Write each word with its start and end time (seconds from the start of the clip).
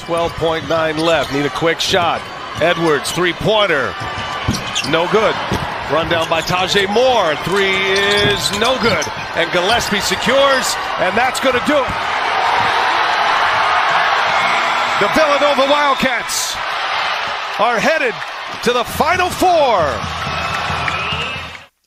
12.9 0.00 0.98
left. 0.98 1.32
Need 1.32 1.46
a 1.46 1.50
quick 1.50 1.80
shot. 1.80 2.20
Edwards, 2.60 3.10
three 3.12 3.32
pointer. 3.32 3.94
No 4.90 5.08
good. 5.12 5.34
Run 5.92 6.08
down 6.08 6.28
by 6.28 6.40
Tajay 6.42 6.88
Moore. 6.92 7.36
Three 7.44 7.74
is 7.74 8.50
no 8.58 8.80
good. 8.80 9.04
And 9.34 9.50
Gillespie 9.52 10.00
secures, 10.00 10.74
and 10.98 11.16
that's 11.16 11.40
going 11.40 11.58
to 11.58 11.66
do 11.66 11.76
it. 11.76 11.92
The 15.00 15.08
Villanova 15.14 15.70
Wildcats 15.70 16.54
are 17.58 17.80
headed 17.80 18.14
to 18.64 18.72
the 18.72 18.84
Final 18.84 19.30
Four. 19.30 19.80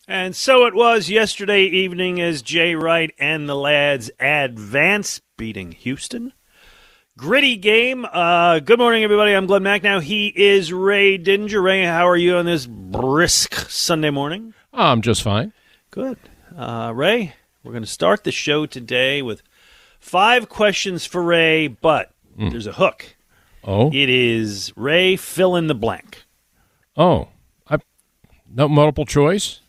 And 0.08 0.36
so 0.36 0.66
it 0.66 0.74
was 0.74 1.10
yesterday 1.10 1.64
evening 1.64 2.20
as 2.20 2.42
Jay 2.42 2.76
Wright 2.76 3.14
and 3.18 3.48
the 3.48 3.56
lads 3.56 4.12
advance, 4.20 5.22
beating 5.38 5.72
Houston. 5.72 6.34
Gritty 7.16 7.58
game. 7.58 8.08
Uh, 8.12 8.58
good 8.58 8.80
morning, 8.80 9.04
everybody. 9.04 9.34
I'm 9.34 9.46
Glen 9.46 9.62
Macnow. 9.62 10.02
He 10.02 10.30
is 10.36 10.74
Ray 10.74 11.20
Didinger. 11.20 11.62
Ray, 11.62 11.84
how 11.86 12.08
are 12.08 12.18
you 12.18 12.38
on 12.38 12.46
this 12.46 12.66
brisk 12.66 13.54
Sunday 13.70 14.10
morning? 14.10 14.56
I'm 14.74 15.04
just 15.04 15.22
fine. 15.22 15.54
Good. 15.92 16.18
Uh, 16.58 16.92
Ray, 16.94 17.36
we're 17.64 17.72
going 17.72 17.84
to 17.84 17.90
start 17.90 18.24
the 18.24 18.32
show 18.32 18.66
today 18.66 19.22
with 19.22 19.44
five 20.00 20.50
questions 20.50 21.06
for 21.06 21.22
Ray, 21.22 21.68
but 21.68 22.12
mm. 22.36 22.50
there's 22.50 22.66
a 22.66 22.74
hook. 22.74 23.16
Oh? 23.64 23.92
It 23.94 24.10
is 24.10 24.74
Ray 24.76 25.16
fill 25.16 25.56
in 25.56 25.68
the 25.68 25.76
blank. 25.76 26.24
Oh. 26.98 27.28
I, 27.70 27.78
no 28.52 28.68
multiple 28.68 29.06
choice? 29.06 29.60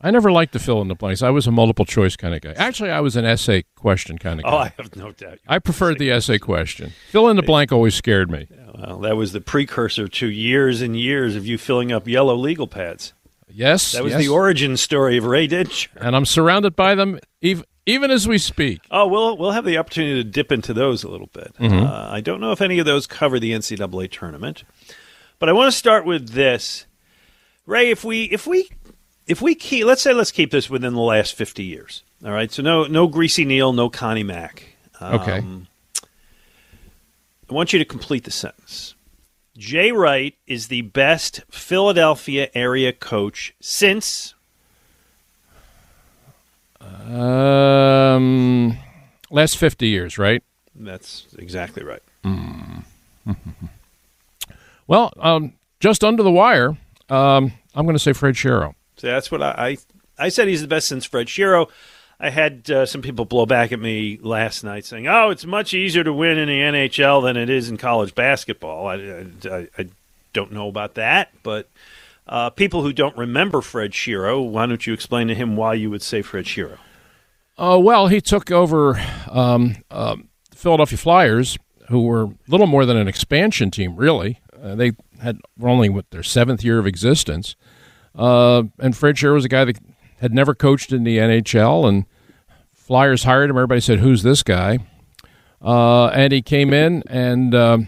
I 0.00 0.10
never 0.10 0.32
liked 0.32 0.52
to 0.54 0.58
fill 0.58 0.80
in 0.82 0.88
the 0.88 0.94
blanks. 0.94 1.22
I 1.22 1.30
was 1.30 1.46
a 1.46 1.50
multiple 1.50 1.84
choice 1.84 2.16
kind 2.16 2.34
of 2.34 2.40
guy. 2.40 2.52
Actually, 2.52 2.90
I 2.90 3.00
was 3.00 3.16
an 3.16 3.24
essay 3.24 3.64
question 3.76 4.18
kind 4.18 4.40
of 4.40 4.46
oh, 4.46 4.50
guy. 4.50 4.56
Oh, 4.56 4.60
I 4.60 4.72
have 4.76 4.96
no 4.96 5.12
doubt. 5.12 5.38
I 5.46 5.58
preferred 5.58 5.98
the 5.98 6.10
essay 6.10 6.38
question. 6.38 6.92
Fill 7.10 7.28
in 7.28 7.36
the 7.36 7.42
blank 7.42 7.72
always 7.72 7.94
scared 7.94 8.30
me. 8.30 8.46
Yeah, 8.50 8.70
well, 8.74 8.98
that 9.00 9.16
was 9.16 9.32
the 9.32 9.40
precursor 9.40 10.08
to 10.08 10.26
years 10.26 10.80
and 10.80 10.98
years 10.98 11.36
of 11.36 11.46
you 11.46 11.58
filling 11.58 11.92
up 11.92 12.08
yellow 12.08 12.34
legal 12.34 12.66
pads. 12.66 13.12
Yes. 13.48 13.92
That 13.92 14.04
was 14.04 14.12
yes. 14.12 14.22
the 14.22 14.28
origin 14.28 14.76
story 14.76 15.16
of 15.16 15.24
Ray 15.24 15.46
Ditch. 15.46 15.90
And 15.96 16.14
I'm 16.14 16.26
surrounded 16.26 16.76
by 16.76 16.94
them 16.94 17.18
even, 17.40 17.64
even 17.86 18.10
as 18.10 18.28
we 18.28 18.38
speak. 18.38 18.80
Oh, 18.90 19.06
we'll, 19.06 19.36
we'll 19.36 19.52
have 19.52 19.64
the 19.64 19.78
opportunity 19.78 20.22
to 20.22 20.28
dip 20.28 20.52
into 20.52 20.72
those 20.72 21.02
a 21.02 21.08
little 21.08 21.28
bit. 21.32 21.54
Mm-hmm. 21.58 21.86
Uh, 21.86 22.08
I 22.10 22.20
don't 22.20 22.40
know 22.40 22.52
if 22.52 22.60
any 22.60 22.78
of 22.78 22.86
those 22.86 23.06
cover 23.06 23.38
the 23.38 23.52
NCAA 23.52 24.10
tournament, 24.10 24.64
but 25.38 25.48
I 25.48 25.52
want 25.52 25.70
to 25.70 25.76
start 25.76 26.04
with 26.04 26.30
this. 26.30 26.86
Ray, 27.66 27.90
if 27.90 28.04
we 28.04 28.24
if 28.24 28.46
we 28.46 28.68
if 29.30 29.40
we 29.40 29.54
keep, 29.54 29.86
let's 29.86 30.02
say, 30.02 30.12
let's 30.12 30.32
keep 30.32 30.50
this 30.50 30.68
within 30.68 30.92
the 30.92 31.00
last 31.00 31.34
fifty 31.34 31.62
years. 31.62 32.02
All 32.24 32.32
right, 32.32 32.50
so 32.50 32.62
no, 32.62 32.84
no 32.84 33.06
Greasy 33.06 33.44
Neale, 33.44 33.72
no 33.72 33.88
Connie 33.88 34.24
Mack. 34.24 34.64
Um, 34.98 35.14
okay. 35.20 35.44
I 37.48 37.54
want 37.54 37.72
you 37.72 37.78
to 37.78 37.84
complete 37.84 38.24
the 38.24 38.32
sentence. 38.32 38.96
Jay 39.56 39.92
Wright 39.92 40.34
is 40.48 40.66
the 40.66 40.82
best 40.82 41.42
Philadelphia 41.48 42.48
area 42.54 42.92
coach 42.92 43.54
since. 43.60 44.34
Um, 46.80 48.76
last 49.30 49.58
fifty 49.58 49.88
years, 49.88 50.18
right? 50.18 50.42
That's 50.74 51.28
exactly 51.38 51.84
right. 51.84 52.02
Mm. 52.24 52.82
well, 54.88 55.12
um, 55.20 55.52
just 55.78 56.02
under 56.02 56.24
the 56.24 56.32
wire, 56.32 56.76
um, 57.08 57.52
I'm 57.76 57.84
going 57.84 57.94
to 57.94 58.00
say 58.00 58.12
Fred 58.12 58.34
Shero. 58.34 58.74
So 59.00 59.06
that's 59.06 59.30
what 59.30 59.42
I, 59.42 59.78
I, 60.18 60.26
I 60.26 60.28
said. 60.28 60.46
He's 60.46 60.60
the 60.60 60.68
best 60.68 60.86
since 60.86 61.06
Fred 61.06 61.26
Shero. 61.26 61.70
I 62.20 62.28
had 62.28 62.70
uh, 62.70 62.84
some 62.84 63.00
people 63.00 63.24
blow 63.24 63.46
back 63.46 63.72
at 63.72 63.80
me 63.80 64.18
last 64.20 64.62
night 64.62 64.84
saying, 64.84 65.08
"Oh, 65.08 65.30
it's 65.30 65.46
much 65.46 65.72
easier 65.72 66.04
to 66.04 66.12
win 66.12 66.36
in 66.36 66.48
the 66.48 66.60
NHL 66.60 67.22
than 67.22 67.38
it 67.38 67.48
is 67.48 67.70
in 67.70 67.78
college 67.78 68.14
basketball." 68.14 68.88
I, 68.88 69.24
I, 69.50 69.68
I 69.78 69.88
don't 70.34 70.52
know 70.52 70.68
about 70.68 70.96
that, 70.96 71.30
but 71.42 71.70
uh, 72.26 72.50
people 72.50 72.82
who 72.82 72.92
don't 72.92 73.16
remember 73.16 73.62
Fred 73.62 73.92
Shero, 73.92 74.46
why 74.46 74.66
don't 74.66 74.86
you 74.86 74.92
explain 74.92 75.28
to 75.28 75.34
him 75.34 75.56
why 75.56 75.72
you 75.72 75.88
would 75.88 76.02
say 76.02 76.20
Fred 76.20 76.44
Shero? 76.44 76.76
Uh, 77.56 77.78
well, 77.80 78.08
he 78.08 78.20
took 78.20 78.50
over 78.50 79.02
um, 79.30 79.76
uh, 79.90 80.16
Philadelphia 80.54 80.98
Flyers, 80.98 81.56
who 81.88 82.02
were 82.02 82.28
little 82.48 82.66
more 82.66 82.84
than 82.84 82.98
an 82.98 83.08
expansion 83.08 83.70
team, 83.70 83.96
really. 83.96 84.40
Uh, 84.62 84.74
they 84.74 84.92
had 85.22 85.38
were 85.58 85.70
only 85.70 85.88
with 85.88 86.10
their 86.10 86.22
seventh 86.22 86.62
year 86.62 86.78
of 86.78 86.86
existence. 86.86 87.56
Uh, 88.14 88.64
and 88.78 88.96
Fred 88.96 89.16
Shero 89.16 89.34
was 89.34 89.44
a 89.44 89.48
guy 89.48 89.64
that 89.64 89.78
had 90.18 90.34
never 90.34 90.54
coached 90.54 90.92
in 90.92 91.04
the 91.04 91.18
NHL, 91.18 91.88
and 91.88 92.04
Flyers 92.72 93.24
hired 93.24 93.50
him. 93.50 93.56
Everybody 93.56 93.80
said, 93.80 94.00
"Who's 94.00 94.22
this 94.22 94.42
guy?" 94.42 94.78
Uh, 95.62 96.06
and 96.08 96.32
he 96.32 96.42
came 96.42 96.72
in 96.72 97.02
and 97.06 97.54
uh, 97.54 97.78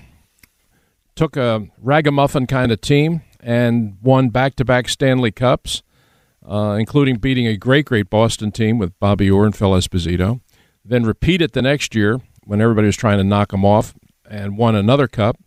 took 1.15 1.37
a 1.37 1.67
ragamuffin 1.79 2.47
kind 2.47 2.71
of 2.71 2.81
team 2.81 3.23
and 3.41 3.97
won 4.03 4.29
back-to-back 4.29 4.89
Stanley 4.89 5.33
Cups, 5.33 5.83
uh, 6.47 6.77
including 6.79 7.17
beating 7.17 7.47
a 7.47 7.57
great, 7.57 7.87
great 7.87 8.11
Boston 8.11 8.53
team 8.53 8.79
with 8.79 8.99
Bobby 9.01 9.31
Orr 9.31 9.47
and 9.47 9.57
Phil 9.57 9.71
Esposito. 9.73 10.41
Then 10.85 11.05
repeat 11.05 11.41
it 11.41 11.53
the 11.53 11.63
next 11.63 11.95
year 11.95 12.21
when 12.45 12.61
everybody 12.61 12.87
was 12.87 12.97
trying 12.97 13.19
to 13.19 13.25
knock 13.25 13.53
him 13.53 13.65
off, 13.65 13.95
and 14.29 14.57
won 14.57 14.75
another 14.75 15.07
cup. 15.07 15.39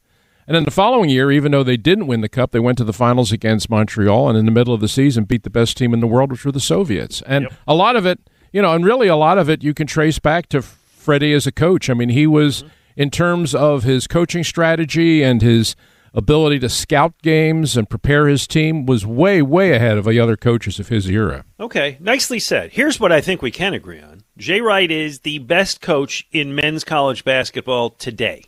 And 0.47 0.55
then 0.55 0.63
the 0.63 0.71
following 0.71 1.09
year, 1.09 1.31
even 1.31 1.51
though 1.51 1.63
they 1.63 1.77
didn't 1.77 2.07
win 2.07 2.21
the 2.21 2.29
cup, 2.29 2.51
they 2.51 2.59
went 2.59 2.77
to 2.77 2.83
the 2.83 2.93
finals 2.93 3.31
against 3.31 3.69
Montreal, 3.69 4.29
and 4.29 4.37
in 4.37 4.45
the 4.45 4.51
middle 4.51 4.73
of 4.73 4.79
the 4.79 4.87
season, 4.87 5.23
beat 5.23 5.43
the 5.43 5.49
best 5.49 5.75
team 5.75 5.93
in 5.93 6.01
the 6.01 6.07
world, 6.07 6.31
which 6.31 6.45
were 6.45 6.51
the 6.51 6.59
Soviets. 6.59 7.23
And 7.25 7.45
yep. 7.45 7.53
a 7.67 7.73
lot 7.73 7.95
of 7.95 8.05
it, 8.05 8.19
you 8.51 8.61
know, 8.61 8.73
and 8.73 8.85
really 8.85 9.07
a 9.07 9.15
lot 9.15 9.37
of 9.39 9.49
it, 9.49 9.63
you 9.63 9.73
can 9.73 9.87
trace 9.87 10.19
back 10.19 10.47
to 10.49 10.61
Freddie 10.61 11.33
as 11.33 11.47
a 11.47 11.51
coach. 11.51 11.89
I 11.89 11.95
mean, 11.95 12.09
he 12.09 12.27
was 12.27 12.61
mm-hmm. 12.61 12.69
in 12.95 13.09
terms 13.09 13.55
of 13.55 13.83
his 13.83 14.05
coaching 14.05 14.43
strategy 14.43 15.23
and 15.23 15.41
his 15.41 15.75
ability 16.13 16.59
to 16.59 16.69
scout 16.69 17.13
games 17.21 17.75
and 17.75 17.89
prepare 17.89 18.27
his 18.27 18.47
team 18.47 18.85
was 18.85 19.05
way, 19.05 19.41
way 19.41 19.73
ahead 19.73 19.97
of 19.97 20.05
the 20.05 20.19
other 20.19 20.37
coaches 20.37 20.79
of 20.79 20.87
his 20.87 21.09
era. 21.09 21.43
Okay, 21.59 21.97
nicely 21.99 22.39
said. 22.39 22.71
Here's 22.71 22.99
what 22.99 23.11
I 23.11 23.19
think 23.19 23.41
we 23.41 23.51
can 23.51 23.73
agree 23.73 23.99
on: 23.99 24.21
Jay 24.37 24.61
Wright 24.61 24.89
is 24.89 25.21
the 25.21 25.39
best 25.39 25.81
coach 25.81 26.27
in 26.31 26.55
men's 26.55 26.83
college 26.83 27.25
basketball 27.25 27.89
today. 27.89 28.45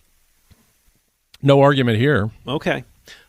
No 1.48 1.62
argument 1.62 1.98
here. 1.98 2.30
Okay. 2.46 2.84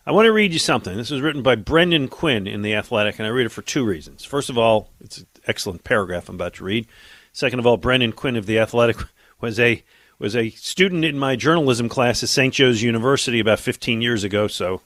I 0.04 0.10
want 0.10 0.26
to 0.26 0.32
read 0.32 0.52
you 0.52 0.58
something. 0.58 0.96
This 0.96 1.12
was 1.12 1.20
written 1.20 1.40
by 1.40 1.54
Brendan 1.54 2.08
Quinn 2.08 2.48
in 2.48 2.62
The 2.62 2.74
Athletic, 2.74 3.20
and 3.20 3.28
I 3.28 3.30
read 3.30 3.46
it 3.46 3.50
for 3.50 3.62
two 3.62 3.84
reasons. 3.84 4.24
First 4.24 4.50
of 4.50 4.58
all, 4.58 4.90
it's 5.00 5.18
an 5.18 5.26
excellent 5.46 5.84
paragraph 5.84 6.28
I'm 6.28 6.34
about 6.34 6.54
to 6.54 6.64
read. 6.64 6.88
Second 7.32 7.60
of 7.60 7.66
all, 7.66 7.76
Brendan 7.76 8.10
Quinn 8.10 8.34
of 8.34 8.46
The 8.46 8.58
Athletic 8.58 8.96
was 9.40 9.60
a 9.60 9.84
was 10.18 10.34
a 10.34 10.50
student 10.50 11.04
in 11.04 11.16
my 11.16 11.36
journalism 11.36 11.88
class 11.88 12.20
at 12.24 12.28
St. 12.28 12.52
Joe's 12.52 12.82
University 12.82 13.38
about 13.38 13.60
15 13.60 14.02
years 14.02 14.24
ago, 14.24 14.48
so 14.48 14.80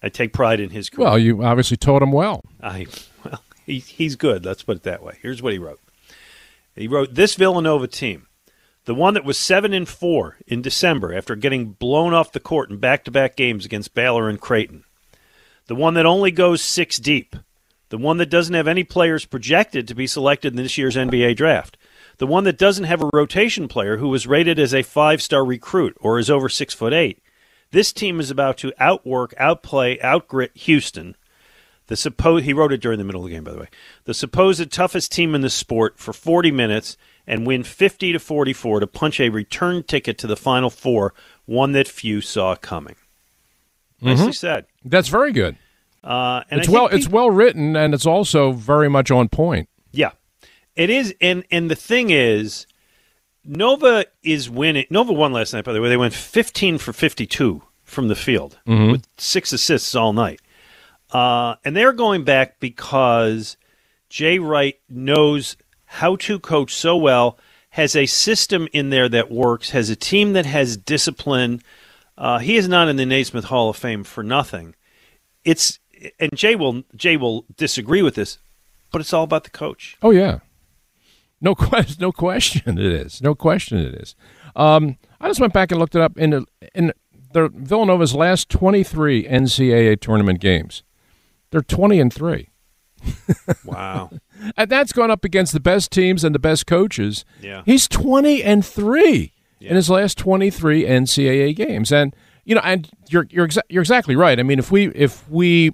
I 0.00 0.08
take 0.08 0.32
pride 0.32 0.60
in 0.60 0.70
his 0.70 0.88
career. 0.88 1.08
Well, 1.08 1.18
you 1.18 1.42
obviously 1.42 1.76
taught 1.76 2.02
him 2.02 2.12
well. 2.12 2.40
I 2.62 2.86
well, 3.24 3.42
he, 3.66 3.80
he's 3.80 4.14
good. 4.14 4.44
Let's 4.44 4.62
put 4.62 4.76
it 4.76 4.82
that 4.84 5.02
way. 5.02 5.18
Here's 5.20 5.42
what 5.42 5.52
he 5.52 5.58
wrote. 5.58 5.80
He 6.76 6.86
wrote 6.86 7.16
this 7.16 7.34
Villanova 7.34 7.88
team 7.88 8.28
the 8.90 8.94
one 8.96 9.14
that 9.14 9.24
was 9.24 9.38
7 9.38 9.72
and 9.72 9.88
4 9.88 10.38
in 10.48 10.62
December 10.62 11.14
after 11.14 11.36
getting 11.36 11.66
blown 11.66 12.12
off 12.12 12.32
the 12.32 12.40
court 12.40 12.70
in 12.70 12.78
back-to-back 12.78 13.36
games 13.36 13.64
against 13.64 13.94
Baylor 13.94 14.28
and 14.28 14.40
Creighton. 14.40 14.82
The 15.68 15.76
one 15.76 15.94
that 15.94 16.06
only 16.06 16.32
goes 16.32 16.60
6 16.60 16.98
deep. 16.98 17.36
The 17.90 17.98
one 17.98 18.16
that 18.16 18.30
doesn't 18.30 18.56
have 18.56 18.66
any 18.66 18.82
players 18.82 19.26
projected 19.26 19.86
to 19.86 19.94
be 19.94 20.08
selected 20.08 20.54
in 20.54 20.56
this 20.56 20.76
year's 20.76 20.96
NBA 20.96 21.36
draft. 21.36 21.76
The 22.18 22.26
one 22.26 22.42
that 22.42 22.58
doesn't 22.58 22.82
have 22.82 23.00
a 23.00 23.10
rotation 23.12 23.68
player 23.68 23.98
who 23.98 24.08
was 24.08 24.26
rated 24.26 24.58
as 24.58 24.74
a 24.74 24.82
5-star 24.82 25.44
recruit 25.44 25.96
or 26.00 26.18
is 26.18 26.28
over 26.28 26.48
6 26.48 26.74
foot 26.74 26.92
8 26.92 27.22
This 27.70 27.92
team 27.92 28.18
is 28.18 28.28
about 28.28 28.58
to 28.58 28.72
outwork, 28.80 29.34
outplay, 29.38 29.98
outgrit 29.98 30.56
Houston. 30.56 31.14
The 31.86 31.94
suppo- 31.94 32.42
he 32.42 32.52
wrote 32.52 32.72
it 32.72 32.80
during 32.80 32.98
the 32.98 33.04
middle 33.04 33.22
of 33.22 33.28
the 33.28 33.36
game, 33.36 33.44
by 33.44 33.52
the 33.52 33.60
way. 33.60 33.68
The 34.02 34.14
supposed 34.14 34.72
toughest 34.72 35.12
team 35.12 35.36
in 35.36 35.42
the 35.42 35.48
sport 35.48 35.96
for 35.96 36.12
40 36.12 36.50
minutes 36.50 36.96
and 37.26 37.46
win 37.46 37.62
50 37.62 38.12
to 38.12 38.18
44 38.18 38.80
to 38.80 38.86
punch 38.86 39.20
a 39.20 39.28
return 39.28 39.82
ticket 39.82 40.18
to 40.18 40.26
the 40.26 40.36
Final 40.36 40.70
Four, 40.70 41.14
one 41.46 41.72
that 41.72 41.88
few 41.88 42.20
saw 42.20 42.54
coming. 42.56 42.96
Nicely 44.00 44.32
said. 44.32 44.66
That's 44.84 45.08
very 45.08 45.32
good. 45.32 45.56
Uh, 46.02 46.42
and 46.50 46.60
it's 46.60 46.68
well 46.68 46.88
think 46.88 47.02
it's 47.02 47.10
well 47.10 47.30
written 47.30 47.76
and 47.76 47.92
it's 47.92 48.06
also 48.06 48.52
very 48.52 48.88
much 48.88 49.10
on 49.10 49.28
point. 49.28 49.68
Yeah, 49.92 50.12
it 50.74 50.88
is. 50.88 51.14
And 51.20 51.44
and 51.50 51.70
the 51.70 51.76
thing 51.76 52.08
is, 52.08 52.66
Nova 53.44 54.06
is 54.22 54.48
winning. 54.48 54.86
Nova 54.88 55.12
won 55.12 55.32
last 55.32 55.52
night, 55.52 55.64
by 55.64 55.74
the 55.74 55.80
way. 55.82 55.90
They 55.90 55.98
went 55.98 56.14
15 56.14 56.78
for 56.78 56.94
52 56.94 57.62
from 57.84 58.08
the 58.08 58.14
field 58.14 58.58
with 58.92 59.06
six 59.18 59.52
assists 59.52 59.94
all 59.94 60.12
night. 60.14 60.40
Uh, 61.10 61.56
and 61.64 61.76
they're 61.76 61.92
going 61.92 62.24
back 62.24 62.60
because 62.60 63.56
Jay 64.08 64.38
Wright 64.38 64.78
knows 64.88 65.56
how 65.92 66.14
to 66.14 66.38
coach 66.38 66.72
so 66.72 66.96
well, 66.96 67.36
has 67.70 67.96
a 67.96 68.06
system 68.06 68.68
in 68.72 68.90
there 68.90 69.08
that 69.08 69.28
works, 69.28 69.70
has 69.70 69.90
a 69.90 69.96
team 69.96 70.34
that 70.34 70.46
has 70.46 70.76
discipline. 70.76 71.60
Uh, 72.16 72.38
he 72.38 72.56
is 72.56 72.68
not 72.68 72.88
in 72.88 72.94
the 72.94 73.04
Naismith 73.04 73.46
Hall 73.46 73.70
of 73.70 73.76
Fame 73.76 74.04
for 74.04 74.22
nothing. 74.22 74.76
It's 75.44 75.80
and 76.20 76.30
Jay 76.32 76.54
will 76.54 76.84
Jay 76.94 77.16
will 77.16 77.44
disagree 77.56 78.02
with 78.02 78.14
this, 78.14 78.38
but 78.92 79.00
it's 79.00 79.12
all 79.12 79.24
about 79.24 79.42
the 79.42 79.50
coach. 79.50 79.96
Oh 80.00 80.12
yeah, 80.12 80.38
no 81.40 81.54
question. 81.56 81.96
No 82.00 82.12
question. 82.12 82.78
It 82.78 82.92
is. 82.92 83.20
No 83.20 83.34
question. 83.34 83.78
It 83.78 83.94
is. 83.94 84.14
Um, 84.54 84.96
I 85.20 85.26
just 85.26 85.40
went 85.40 85.52
back 85.52 85.72
and 85.72 85.80
looked 85.80 85.96
it 85.96 86.02
up 86.02 86.16
in 86.16 86.30
the, 86.30 86.46
in 86.72 86.92
the 87.32 87.48
Villanova's 87.48 88.14
last 88.14 88.48
twenty 88.48 88.84
three 88.84 89.24
NCAA 89.24 90.00
tournament 90.00 90.38
games. 90.38 90.84
They're 91.50 91.62
twenty 91.62 91.98
and 91.98 92.14
three. 92.14 92.49
Wow. 93.64 94.10
And 94.56 94.70
that's 94.70 94.92
gone 94.92 95.10
up 95.10 95.24
against 95.24 95.52
the 95.52 95.60
best 95.60 95.90
teams 95.90 96.24
and 96.24 96.34
the 96.34 96.38
best 96.38 96.66
coaches. 96.66 97.24
Yeah. 97.40 97.62
He's 97.66 97.86
20 97.88 98.42
and 98.42 98.64
3 98.64 99.32
in 99.60 99.76
his 99.76 99.90
last 99.90 100.18
23 100.18 100.84
NCAA 100.84 101.54
games. 101.54 101.92
And 101.92 102.14
you 102.44 102.54
know, 102.54 102.62
and 102.64 102.90
you're 103.08 103.26
you're 103.30 103.46
exa- 103.46 103.62
you're 103.68 103.82
exactly 103.82 104.16
right. 104.16 104.40
I 104.40 104.42
mean, 104.42 104.58
if 104.58 104.70
we 104.70 104.88
if 104.88 105.28
we 105.28 105.72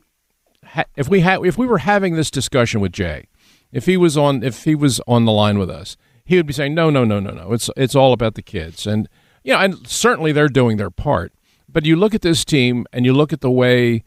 ha- 0.65 0.85
if 0.97 1.09
we 1.09 1.21
had 1.21 1.45
if 1.47 1.57
we 1.57 1.67
were 1.67 1.79
having 1.79 2.17
this 2.17 2.31
discussion 2.31 2.81
with 2.81 2.93
Jay, 2.93 3.29
if 3.73 3.87
he 3.87 3.97
was 3.97 4.17
on 4.19 4.43
if 4.43 4.65
he 4.65 4.75
was 4.75 5.01
on 5.07 5.25
the 5.25 5.33
line 5.33 5.59
with 5.59 5.71
us, 5.71 5.97
he 6.25 6.37
would 6.37 6.47
be 6.47 6.53
saying, 6.53 6.75
"No, 6.75 6.91
no, 6.91 7.05
no, 7.05 7.21
no, 7.21 7.31
no. 7.31 7.53
It's 7.53 7.71
it's 7.77 7.95
all 7.95 8.13
about 8.13 8.35
the 8.35 8.43
kids." 8.43 8.87
And 8.87 9.09
you 9.45 9.53
know, 9.53 9.61
and 9.61 9.87
certainly 9.87 10.33
they're 10.33 10.49
doing 10.49 10.77
their 10.77 10.91
part. 10.91 11.33
But 11.69 11.85
you 11.85 11.95
look 11.97 12.15
at 12.15 12.23
this 12.23 12.45
team 12.45 12.85
and 12.93 13.05
you 13.07 13.13
look 13.13 13.33
at 13.33 13.41
the 13.41 13.51
way 13.51 14.03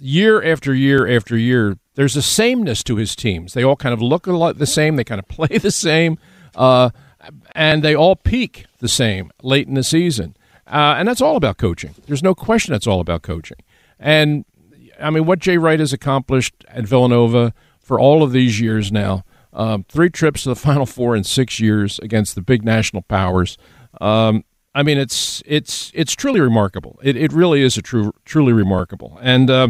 year 0.00 0.42
after 0.42 0.74
year 0.74 1.06
after 1.08 1.36
year, 1.36 1.78
there's 1.94 2.16
a 2.16 2.22
sameness 2.22 2.82
to 2.84 2.96
his 2.96 3.16
teams. 3.16 3.54
They 3.54 3.62
all 3.62 3.76
kind 3.76 3.92
of 3.92 4.00
look 4.00 4.26
a 4.26 4.32
lot 4.32 4.58
the 4.58 4.66
same. 4.66 4.96
They 4.96 5.04
kind 5.04 5.18
of 5.18 5.28
play 5.28 5.58
the 5.58 5.70
same, 5.70 6.18
uh, 6.54 6.90
and 7.54 7.82
they 7.82 7.94
all 7.94 8.16
peak 8.16 8.66
the 8.78 8.88
same 8.88 9.30
late 9.42 9.68
in 9.68 9.74
the 9.74 9.84
season. 9.84 10.36
Uh, 10.66 10.96
and 10.98 11.08
that's 11.08 11.22
all 11.22 11.36
about 11.36 11.56
coaching. 11.56 11.94
There's 12.06 12.22
no 12.22 12.34
question 12.34 12.72
that's 12.72 12.86
all 12.86 13.00
about 13.00 13.22
coaching. 13.22 13.56
And 13.98 14.44
I 15.00 15.10
mean, 15.10 15.24
what 15.24 15.38
Jay 15.38 15.56
Wright 15.58 15.80
has 15.80 15.92
accomplished 15.92 16.64
at 16.68 16.84
Villanova 16.84 17.54
for 17.80 17.98
all 17.98 18.22
of 18.22 18.32
these 18.32 18.60
years 18.60 18.92
now. 18.92 19.24
Um, 19.52 19.84
three 19.88 20.10
trips 20.10 20.42
to 20.42 20.50
the 20.50 20.56
Final 20.68 20.86
Four 20.86 21.16
in 21.16 21.24
six 21.24 21.58
years 21.58 21.98
against 22.00 22.34
the 22.34 22.42
big 22.42 22.64
national 22.64 23.02
powers. 23.02 23.56
Um, 24.00 24.44
I 24.74 24.82
mean, 24.82 24.98
it's 24.98 25.42
it's 25.46 25.90
it's 25.94 26.14
truly 26.14 26.40
remarkable. 26.40 27.00
It 27.02 27.16
it 27.16 27.32
really 27.32 27.62
is 27.62 27.76
a 27.76 27.82
true 27.82 28.12
truly 28.24 28.52
remarkable. 28.52 29.18
And 29.22 29.50
uh, 29.50 29.68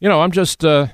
you 0.00 0.08
know, 0.08 0.22
I'm 0.22 0.32
just 0.32 0.64
uh, 0.64 0.88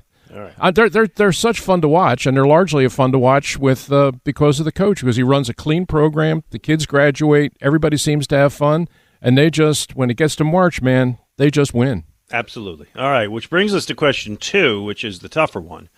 uh, 0.59 0.71
they're 0.71 0.91
they're 0.91 1.07
they're 1.07 1.33
such 1.33 1.61
fun 1.61 1.81
to 1.81 1.89
watch, 1.89 2.27
and 2.27 2.37
they're 2.37 2.47
largely 2.47 2.85
a 2.85 2.91
fun 2.91 3.13
to 3.13 3.19
watch 3.19 3.59
with 3.59 3.91
uh, 3.91 4.13
because 4.25 4.59
of 4.59 4.65
the 4.65 4.73
coach 4.73 5.01
because 5.01 5.17
he 5.17 5.23
runs 5.23 5.49
a 5.49 5.55
clean 5.55 5.87
program. 5.87 6.43
The 6.51 6.59
kids 6.59 6.87
graduate, 6.87 7.53
everybody 7.61 7.97
seems 7.97 8.27
to 8.29 8.37
have 8.37 8.53
fun, 8.53 8.89
and 9.23 9.39
they 9.39 9.51
just 9.51 9.97
when 9.97 10.11
it 10.11 10.17
gets 10.17 10.37
to 10.37 10.45
March, 10.45 10.83
man, 10.83 11.19
they 11.37 11.51
just 11.51 11.73
win. 11.73 12.05
Absolutely. 12.33 12.89
All 12.97 13.11
right, 13.11 13.31
which 13.31 13.49
brings 13.49 13.73
us 13.73 13.87
to 13.87 13.95
question 13.95 14.37
two, 14.37 14.83
which 14.83 15.05
is 15.05 15.21
the 15.21 15.29
tougher 15.29 15.61
one. 15.61 15.89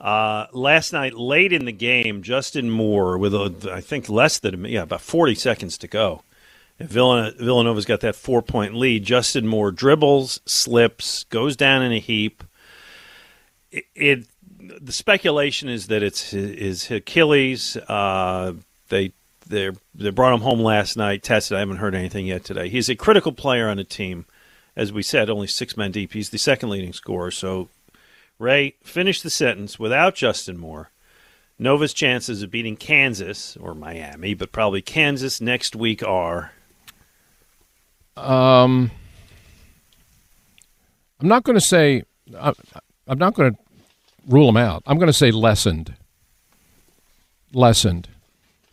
Uh, 0.00 0.46
last 0.52 0.92
night, 0.92 1.14
late 1.14 1.52
in 1.52 1.64
the 1.64 1.72
game, 1.72 2.22
Justin 2.22 2.70
Moore, 2.70 3.18
with 3.18 3.34
a, 3.34 3.72
I 3.72 3.80
think 3.80 4.08
less 4.08 4.38
than 4.38 4.64
yeah, 4.66 4.82
about 4.82 5.00
forty 5.00 5.34
seconds 5.34 5.76
to 5.78 5.88
go, 5.88 6.22
and 6.78 6.88
Villan- 6.88 7.36
Villanova's 7.36 7.84
got 7.84 8.00
that 8.00 8.16
four 8.16 8.42
point 8.42 8.74
lead. 8.74 9.04
Justin 9.04 9.46
Moore 9.46 9.70
dribbles, 9.70 10.40
slips, 10.46 11.24
goes 11.24 11.56
down 11.56 11.82
in 11.82 11.92
a 11.92 12.00
heap. 12.00 12.44
It, 13.70 13.84
it 13.94 14.26
the 14.58 14.92
speculation 14.92 15.68
is 15.68 15.86
that 15.88 16.02
it's 16.02 16.30
his, 16.30 16.58
his 16.58 16.90
Achilles. 16.90 17.76
Uh, 17.76 18.54
they 18.88 19.12
they 19.46 19.70
they 19.94 20.10
brought 20.10 20.34
him 20.34 20.40
home 20.40 20.60
last 20.60 20.96
night, 20.96 21.22
tested. 21.22 21.56
I 21.56 21.60
haven't 21.60 21.76
heard 21.76 21.94
anything 21.94 22.26
yet 22.26 22.44
today. 22.44 22.68
He's 22.68 22.88
a 22.88 22.96
critical 22.96 23.32
player 23.32 23.68
on 23.68 23.76
the 23.76 23.84
team 23.84 24.26
as 24.76 24.92
we 24.92 25.02
said, 25.02 25.30
only 25.30 25.46
six 25.46 25.76
men 25.76 25.90
deep. 25.90 26.12
He's 26.12 26.30
the 26.30 26.38
second 26.38 26.68
leading 26.68 26.92
scorer. 26.92 27.30
So, 27.30 27.70
Ray, 28.38 28.74
finish 28.82 29.22
the 29.22 29.30
sentence. 29.30 29.78
Without 29.78 30.14
Justin 30.14 30.58
Moore, 30.58 30.90
Nova's 31.58 31.94
chances 31.94 32.42
of 32.42 32.50
beating 32.50 32.76
Kansas 32.76 33.56
or 33.56 33.74
Miami, 33.74 34.34
but 34.34 34.52
probably 34.52 34.82
Kansas 34.82 35.40
next 35.40 35.74
week 35.74 36.02
are. 36.06 36.52
Um, 38.16 38.90
I'm 41.20 41.28
not 41.28 41.44
going 41.44 41.56
to 41.56 41.60
say 41.60 42.02
I, 42.38 42.52
I'm 43.06 43.18
not 43.18 43.34
going 43.34 43.52
to 43.52 43.58
rule 44.28 44.46
them 44.46 44.56
out. 44.56 44.82
I'm 44.86 44.98
going 44.98 45.08
to 45.08 45.12
say 45.12 45.30
lessened. 45.30 45.94
Lessened. 47.52 48.08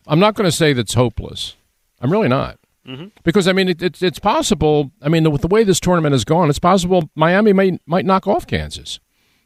I'm 0.07 0.19
not 0.19 0.35
going 0.35 0.49
to 0.49 0.55
say 0.55 0.73
that's 0.73 0.93
hopeless. 0.93 1.55
I'm 2.01 2.11
really 2.11 2.27
not. 2.27 2.59
Because 3.23 3.47
I 3.47 3.53
mean, 3.53 3.69
it, 3.69 3.81
it's 3.81 4.01
it's 4.01 4.19
possible. 4.19 4.91
I 5.01 5.07
mean, 5.07 5.29
with 5.31 5.41
the 5.41 5.47
way 5.47 5.63
this 5.63 5.79
tournament 5.79 6.11
has 6.11 6.25
gone, 6.25 6.49
it's 6.49 6.59
possible 6.59 7.09
Miami 7.15 7.53
may 7.53 7.79
might 7.85 8.05
knock 8.05 8.27
off 8.27 8.45
Kansas. 8.45 8.99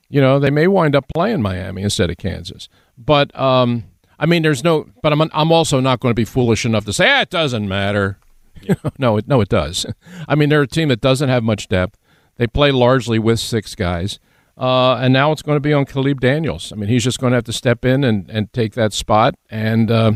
You 0.09 0.21
know, 0.21 0.39
they 0.39 0.49
may 0.49 0.67
wind 0.67 0.95
up 0.95 1.05
playing 1.13 1.41
Miami 1.41 1.83
instead 1.83 2.09
of 2.09 2.17
Kansas. 2.17 2.67
But 2.97 3.37
um, 3.39 3.83
I 4.17 4.25
mean, 4.25 4.41
there's 4.41 4.63
no. 4.63 4.89
But 5.03 5.13
I'm 5.13 5.21
I'm 5.21 5.51
also 5.51 5.79
not 5.79 5.99
going 5.99 6.09
to 6.11 6.15
be 6.15 6.25
foolish 6.25 6.65
enough 6.65 6.85
to 6.85 6.93
say 6.93 7.07
ah, 7.07 7.21
it 7.21 7.29
doesn't 7.29 7.67
matter. 7.67 8.17
no, 8.99 9.17
it 9.17 9.27
no, 9.27 9.41
it 9.41 9.49
does. 9.49 9.85
I 10.27 10.35
mean, 10.35 10.49
they're 10.49 10.61
a 10.61 10.67
team 10.67 10.89
that 10.89 11.01
doesn't 11.01 11.29
have 11.29 11.43
much 11.43 11.67
depth. 11.67 11.97
They 12.35 12.47
play 12.47 12.71
largely 12.71 13.19
with 13.19 13.39
six 13.39 13.75
guys. 13.75 14.19
Uh, 14.57 14.95
and 14.95 15.13
now 15.13 15.31
it's 15.31 15.43
going 15.43 15.55
to 15.55 15.61
be 15.61 15.73
on 15.73 15.85
Caleb 15.85 16.19
Daniels. 16.19 16.71
I 16.71 16.75
mean, 16.75 16.89
he's 16.89 17.03
just 17.03 17.19
going 17.19 17.31
to 17.31 17.35
have 17.35 17.43
to 17.43 17.53
step 17.53 17.85
in 17.85 18.03
and, 18.03 18.27
and 18.29 18.51
take 18.53 18.73
that 18.73 18.91
spot. 18.91 19.35
And 19.51 19.91
uh, 19.91 20.13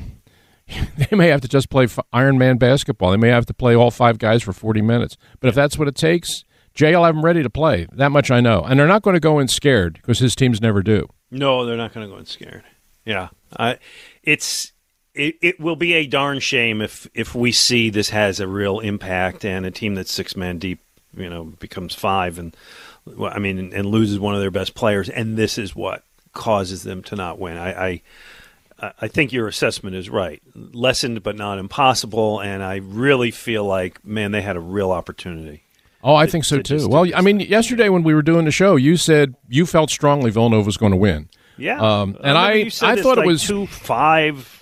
they 0.97 1.15
may 1.15 1.27
have 1.27 1.41
to 1.41 1.47
just 1.47 1.69
play 1.69 1.87
Iron 2.11 2.37
Man 2.37 2.57
basketball. 2.57 3.11
They 3.11 3.17
may 3.17 3.29
have 3.29 3.45
to 3.47 3.53
play 3.53 3.75
all 3.75 3.91
five 3.91 4.17
guys 4.17 4.41
for 4.41 4.53
40 4.53 4.81
minutes. 4.81 5.15
But 5.39 5.49
if 5.49 5.55
that's 5.55 5.77
what 5.77 5.87
it 5.87 5.95
takes, 5.95 6.43
Jay 6.73 6.95
will 6.95 7.03
have 7.03 7.15
them 7.15 7.23
ready 7.23 7.43
to 7.43 7.49
play. 7.49 7.87
That 7.91 8.11
much 8.11 8.31
I 8.31 8.39
know. 8.39 8.63
And 8.63 8.79
they're 8.79 8.87
not 8.87 9.03
going 9.03 9.15
to 9.15 9.19
go 9.19 9.37
in 9.37 9.47
scared 9.47 9.95
because 9.95 10.19
his 10.19 10.35
teams 10.35 10.59
never 10.59 10.81
do. 10.81 11.07
No, 11.29 11.65
they're 11.65 11.77
not 11.77 11.93
going 11.93 12.07
to 12.07 12.11
go 12.11 12.17
in 12.17 12.25
scared. 12.25 12.63
Yeah, 13.05 13.29
I, 13.57 13.77
it's 14.23 14.73
it, 15.13 15.35
it 15.41 15.59
will 15.59 15.75
be 15.75 15.93
a 15.93 16.07
darn 16.07 16.39
shame 16.39 16.81
if 16.81 17.07
if 17.13 17.35
we 17.35 17.51
see 17.51 17.89
this 17.89 18.09
has 18.09 18.39
a 18.39 18.47
real 18.47 18.79
impact 18.79 19.43
and 19.45 19.65
a 19.65 19.71
team 19.71 19.95
that's 19.95 20.11
six 20.11 20.35
man 20.35 20.57
deep, 20.59 20.79
you 21.15 21.29
know, 21.29 21.45
becomes 21.45 21.93
five 21.95 22.39
and 22.39 22.55
well, 23.05 23.31
I 23.33 23.39
mean, 23.39 23.73
and, 23.73 23.85
loses 23.87 24.19
one 24.19 24.35
of 24.35 24.41
their 24.41 24.51
best 24.51 24.75
players, 24.75 25.09
and 25.09 25.35
this 25.35 25.57
is 25.57 25.75
what 25.75 26.03
causes 26.33 26.83
them 26.83 27.01
to 27.03 27.15
not 27.15 27.39
win. 27.39 27.57
I. 27.57 27.71
I 27.85 28.01
I 28.99 29.09
think 29.09 29.31
your 29.31 29.47
assessment 29.47 29.95
is 29.95 30.09
right. 30.09 30.41
Lessened, 30.55 31.21
but 31.21 31.35
not 31.35 31.59
impossible. 31.59 32.39
And 32.39 32.63
I 32.63 32.77
really 32.77 33.29
feel 33.29 33.63
like, 33.63 34.03
man, 34.03 34.31
they 34.31 34.41
had 34.41 34.55
a 34.55 34.59
real 34.59 34.89
opportunity. 34.91 35.61
Oh, 36.03 36.15
I 36.15 36.25
to- 36.25 36.31
think 36.31 36.45
so 36.45 36.57
to 36.61 36.63
too. 36.79 36.89
Well, 36.89 37.05
I 37.13 37.21
mean, 37.21 37.41
yesterday 37.41 37.89
when 37.89 38.01
we 38.01 38.15
were 38.15 38.23
doing 38.23 38.45
the 38.45 38.51
show, 38.51 38.77
you 38.77 38.97
said 38.97 39.35
you 39.47 39.67
felt 39.67 39.91
strongly 39.91 40.31
Villanova 40.31 40.65
was 40.65 40.77
going 40.77 40.93
to 40.93 40.97
win. 40.97 41.29
Yeah. 41.57 41.79
Um, 41.79 42.17
and 42.23 42.35
I- 42.35 42.51
I 42.51 42.63
this, 42.63 42.79
thought 42.79 43.19
it 43.19 43.27
was- 43.27 43.43
two 43.43 43.67
five 43.67 44.60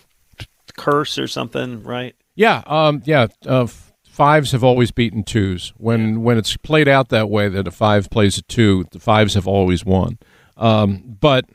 curse 0.79 1.19
or 1.19 1.27
something, 1.27 1.83
right? 1.83 2.15
Yeah, 2.35 2.63
um, 2.65 3.01
yeah. 3.05 3.27
Uh, 3.45 3.67
fives 4.19 4.53
have 4.53 4.63
always 4.63 4.91
beaten 4.91 5.23
twos. 5.23 5.73
When 5.77 6.23
when 6.23 6.37
it's 6.37 6.55
played 6.57 6.87
out 6.87 7.09
that 7.09 7.29
way, 7.29 7.49
that 7.49 7.67
a 7.67 7.71
five 7.71 8.09
plays 8.09 8.37
a 8.37 8.41
two, 8.43 8.85
the 8.91 8.99
fives 8.99 9.33
have 9.33 9.47
always 9.47 9.85
won. 9.85 10.17
Um, 10.57 11.17
but 11.19 11.45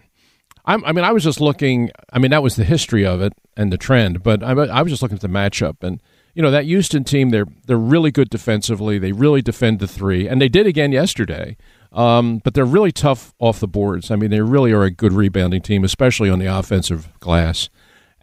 I'm, 0.67 0.85
I 0.85 0.93
mean, 0.93 1.05
I 1.05 1.13
was 1.13 1.25
just 1.25 1.41
looking. 1.41 1.91
I 2.13 2.19
mean, 2.19 2.31
that 2.31 2.43
was 2.43 2.57
the 2.57 2.65
history 2.65 3.05
of 3.05 3.21
it 3.21 3.33
and 3.57 3.73
the 3.73 3.79
trend. 3.79 4.23
But 4.23 4.43
I, 4.43 4.53
I 4.53 4.83
was 4.83 4.93
just 4.93 5.03
looking 5.03 5.17
at 5.17 5.21
the 5.23 5.29
matchup, 5.29 5.83
and 5.83 6.03
you 6.35 6.43
know 6.43 6.51
that 6.51 6.65
Houston 6.65 7.05
team. 7.05 7.31
They're 7.31 7.47
they're 7.67 7.77
really 7.77 8.11
good 8.11 8.31
defensively. 8.31 8.99
They 8.99 9.13
really 9.13 9.43
defend 9.43 9.79
the 9.79 9.89
three, 9.89 10.29
and 10.29 10.41
they 10.41 10.49
did 10.49 10.67
again 10.67 10.93
yesterday. 10.93 11.57
Um, 11.93 12.39
but 12.39 12.55
they're 12.55 12.65
really 12.65 12.93
tough 12.93 13.35
off 13.39 13.61
the 13.61 13.69
boards. 13.69 14.11
I 14.11 14.17
mean, 14.17 14.31
they 14.31 14.41
really 14.41 14.73
are 14.73 14.83
a 14.83 14.91
good 14.91 15.13
rebounding 15.13 15.63
team, 15.63 15.85
especially 15.85 16.29
on 16.29 16.41
the 16.41 16.47
offensive 16.47 17.09
glass. 17.21 17.69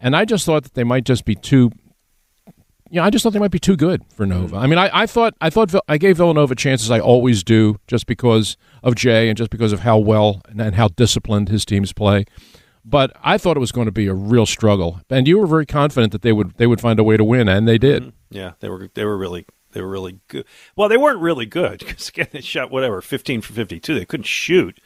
And 0.02 0.14
I 0.14 0.24
just 0.24 0.44
thought 0.44 0.64
that 0.64 0.74
they 0.74 0.84
might 0.84 1.04
just 1.04 1.24
be 1.24 1.34
too 1.34 1.70
you 2.92 3.00
know, 3.00 3.06
I 3.06 3.10
just 3.10 3.22
thought 3.22 3.32
they 3.32 3.38
might 3.38 3.50
be 3.50 3.58
too 3.58 3.74
good 3.74 4.02
for 4.14 4.26
Nova. 4.26 4.54
I 4.56 4.66
mean, 4.66 4.78
I, 4.78 4.90
I 4.92 5.06
thought 5.06 5.32
I 5.40 5.48
thought 5.48 5.74
I 5.88 5.96
gave 5.96 6.18
Villanova 6.18 6.54
chances. 6.54 6.90
I 6.90 7.00
always 7.00 7.42
do, 7.42 7.76
just 7.86 8.06
because 8.06 8.58
of 8.82 8.96
Jay 8.96 9.30
and 9.30 9.38
just 9.38 9.50
because 9.50 9.72
of 9.72 9.80
how 9.80 9.96
well 9.96 10.42
and 10.46 10.74
how 10.74 10.88
disciplined 10.88 11.48
his 11.48 11.64
teams 11.64 11.94
play. 11.94 12.26
But 12.84 13.16
I 13.24 13.38
thought 13.38 13.56
it 13.56 13.60
was 13.60 13.72
going 13.72 13.86
to 13.86 13.92
be 13.92 14.08
a 14.08 14.14
real 14.14 14.44
struggle, 14.44 15.00
and 15.08 15.26
you 15.26 15.38
were 15.38 15.46
very 15.46 15.64
confident 15.64 16.12
that 16.12 16.20
they 16.20 16.32
would 16.32 16.58
they 16.58 16.66
would 16.66 16.82
find 16.82 16.98
a 16.98 17.04
way 17.04 17.16
to 17.16 17.24
win, 17.24 17.48
and 17.48 17.66
they 17.66 17.78
did. 17.78 18.02
Mm-hmm. 18.02 18.36
Yeah, 18.36 18.52
they 18.60 18.68
were 18.68 18.90
they 18.92 19.06
were 19.06 19.16
really 19.16 19.46
they 19.72 19.80
were 19.80 19.88
really 19.88 20.20
good. 20.28 20.44
Well, 20.76 20.90
they 20.90 20.98
weren't 20.98 21.20
really 21.20 21.46
good 21.46 21.78
because 21.78 22.10
again 22.10 22.28
they 22.32 22.42
shot 22.42 22.70
whatever 22.70 23.00
fifteen 23.00 23.40
for 23.40 23.54
fifty 23.54 23.80
two. 23.80 23.94
They 23.94 24.04
couldn't 24.04 24.26
shoot. 24.26 24.78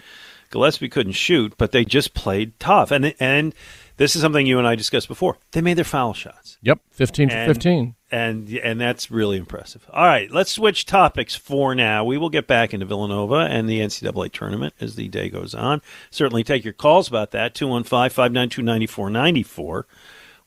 Gillespie 0.50 0.88
couldn't 0.88 1.14
shoot, 1.14 1.54
but 1.58 1.72
they 1.72 1.84
just 1.84 2.14
played 2.14 2.60
tough. 2.60 2.92
And 2.92 3.14
and 3.18 3.52
this 3.96 4.14
is 4.16 4.22
something 4.22 4.46
you 4.46 4.58
and 4.58 4.66
I 4.66 4.74
discussed 4.74 5.08
before. 5.08 5.36
They 5.52 5.60
made 5.60 5.76
their 5.78 5.84
foul 5.84 6.14
shots. 6.14 6.58
Yep, 6.62 6.80
fifteen 6.90 7.28
for 7.30 7.36
And- 7.36 7.52
fifteen. 7.52 7.94
and 8.10 8.48
and 8.62 8.80
that's 8.80 9.10
really 9.10 9.36
impressive. 9.36 9.86
All 9.92 10.06
right, 10.06 10.30
let's 10.30 10.50
switch 10.52 10.86
topics 10.86 11.34
for 11.34 11.74
now. 11.74 12.04
We 12.04 12.16
will 12.18 12.30
get 12.30 12.46
back 12.46 12.72
into 12.74 12.86
Villanova 12.86 13.46
and 13.50 13.68
the 13.68 13.80
NCAA 13.80 14.30
tournament 14.32 14.74
as 14.80 14.94
the 14.96 15.08
day 15.08 15.28
goes 15.28 15.54
on. 15.54 15.80
Certainly 16.10 16.44
take 16.44 16.64
your 16.64 16.72
calls 16.74 17.08
about 17.08 17.30
that 17.32 17.54
215-592-9494. 17.54 19.84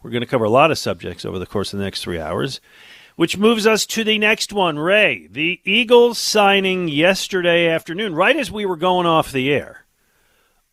We're 0.01 0.11
going 0.11 0.21
to 0.21 0.27
cover 0.27 0.45
a 0.45 0.49
lot 0.49 0.71
of 0.71 0.77
subjects 0.77 1.25
over 1.25 1.37
the 1.39 1.45
course 1.45 1.73
of 1.73 1.79
the 1.79 1.85
next 1.85 2.03
3 2.03 2.19
hours. 2.19 2.61
Which 3.15 3.37
moves 3.37 3.67
us 3.67 3.85
to 3.87 4.05
the 4.05 4.17
next 4.17 4.53
one, 4.53 4.79
Ray. 4.79 5.27
The 5.29 5.59
Eagles 5.65 6.17
signing 6.17 6.87
yesterday 6.87 7.67
afternoon, 7.67 8.15
right 8.15 8.37
as 8.37 8.49
we 8.49 8.65
were 8.65 8.77
going 8.77 9.05
off 9.05 9.33
the 9.33 9.51
air, 9.51 9.85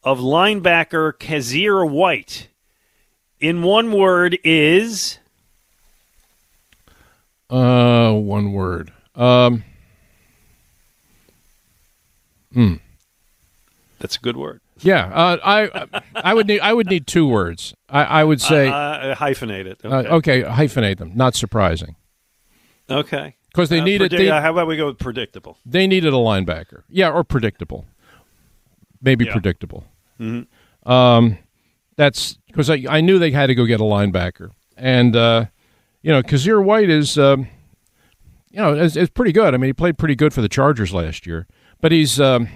of 0.04 0.20
linebacker 0.20 1.12
Kyzir 1.14 1.90
White. 1.90 2.46
In 3.40 3.62
one 3.62 3.92
word, 3.92 4.38
is 4.44 5.18
Uh, 7.50 8.12
one 8.12 8.52
word. 8.52 8.92
Um, 9.14 9.62
that's 13.98 14.16
a 14.16 14.20
good 14.20 14.36
word. 14.36 14.60
yeah, 14.80 15.06
uh, 15.12 15.36
I 15.44 16.00
I 16.14 16.34
would 16.34 16.46
need 16.46 16.60
I 16.60 16.72
would 16.72 16.86
need 16.86 17.06
two 17.06 17.26
words. 17.26 17.74
I, 17.88 18.04
I 18.04 18.24
would 18.24 18.40
say 18.40 18.68
uh, 18.68 19.14
hyphenate 19.14 19.66
it. 19.66 19.80
uh, 19.84 20.16
okay, 20.16 20.42
hyphenate 20.42 20.98
them. 20.98 21.12
Not 21.14 21.34
surprising 21.34 21.96
Okay. 22.90 23.36
because 23.50 23.68
they 23.68 23.80
Uh, 23.80 23.84
needed 23.84 24.10
predict- 24.10 24.20
they, 24.20 24.30
uh, 24.30 24.40
how 24.40 24.52
about 24.52 24.66
we 24.68 24.76
go 24.76 24.86
with 24.86 24.98
predictable? 24.98 25.58
they 25.66 25.86
needed 25.86 26.12
a 26.12 26.16
linebacker. 26.16 26.82
Yeah, 26.88 27.10
or 27.10 27.24
predictable. 27.24 27.86
Maybe 29.02 29.24
Yeah. 29.24 29.32
predictable. 29.32 29.84
Um, 30.84 31.38
that's 31.96 32.38
because 32.46 32.70
I, 32.70 32.84
I 32.88 33.00
knew 33.00 33.18
they 33.18 33.30
had 33.30 33.46
to 33.46 33.54
go 33.54 33.64
get 33.66 33.80
a 33.80 33.84
linebacker, 33.84 34.50
and 34.76 35.14
uh, 35.16 35.46
you 36.02 36.12
know, 36.12 36.22
Kyzir 36.22 36.62
White 36.64 36.90
is 36.90 37.18
um, 37.18 37.48
you 38.50 38.58
know 38.58 38.74
is, 38.74 38.96
is 38.96 39.10
pretty 39.10 39.32
good. 39.32 39.54
I 39.54 39.56
mean, 39.56 39.68
he 39.68 39.72
played 39.72 39.98
pretty 39.98 40.14
good 40.14 40.32
for 40.34 40.40
the 40.42 40.48
Chargers 40.48 40.92
last 40.94 41.26
year, 41.26 41.46
but 41.80 41.92
he's 41.92 42.20
um, 42.20 42.48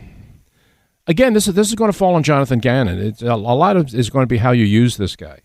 again 1.07 1.33
this 1.33 1.49
is 1.49 1.55
this 1.55 1.69
is 1.69 1.75
going 1.75 1.91
to 1.91 1.97
fall 1.97 2.15
on 2.15 2.23
Jonathan 2.23 2.59
Gannon. 2.59 2.99
It's 2.99 3.23
a, 3.23 3.33
a 3.33 3.37
lot 3.37 3.77
of 3.77 3.95
is 3.95 4.11
going 4.11 4.23
to 4.23 4.27
be 4.29 4.39
how 4.39 4.51
you 4.53 4.65
use 4.65 4.97
this 4.97 5.17
guy. 5.17 5.41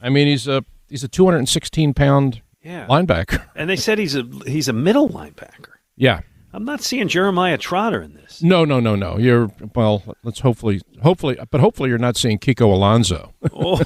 I 0.00 0.08
mean, 0.10 0.26
he's 0.26 0.48
a 0.48 0.64
he's 0.88 1.04
a 1.04 1.08
216 1.08 1.94
pound 1.94 2.42
Yeah. 2.62 2.86
linebacker. 2.88 3.42
And 3.54 3.70
they 3.70 3.76
said 3.76 3.98
he's 3.98 4.14
a 4.16 4.26
he's 4.46 4.68
a 4.68 4.72
middle 4.72 5.08
linebacker. 5.08 5.70
Yeah. 5.96 6.20
I'm 6.54 6.64
not 6.64 6.82
seeing 6.82 7.08
Jeremiah 7.08 7.58
Trotter 7.58 8.00
in 8.00 8.14
this. 8.14 8.40
No, 8.40 8.64
no, 8.64 8.78
no, 8.78 8.94
no. 8.94 9.18
You're 9.18 9.50
well. 9.74 10.04
Let's 10.22 10.38
hopefully, 10.38 10.80
hopefully, 11.02 11.36
but 11.50 11.60
hopefully 11.60 11.88
you're 11.88 11.98
not 11.98 12.16
seeing 12.16 12.38
Kiko 12.38 12.72
Alonso. 12.72 13.34
oh, 13.52 13.80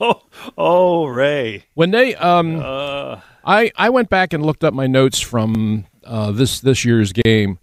oh, 0.56 1.06
Ray. 1.06 1.64
When 1.74 1.90
they, 1.90 2.14
um, 2.14 2.60
Uh, 2.60 3.20
I 3.44 3.72
I 3.76 3.90
went 3.90 4.08
back 4.08 4.32
and 4.32 4.46
looked 4.46 4.62
up 4.62 4.72
my 4.72 4.86
notes 4.86 5.20
from 5.20 5.86
uh, 6.04 6.30
this 6.30 6.60
this 6.60 6.84
year's 6.84 7.12
game 7.12 7.58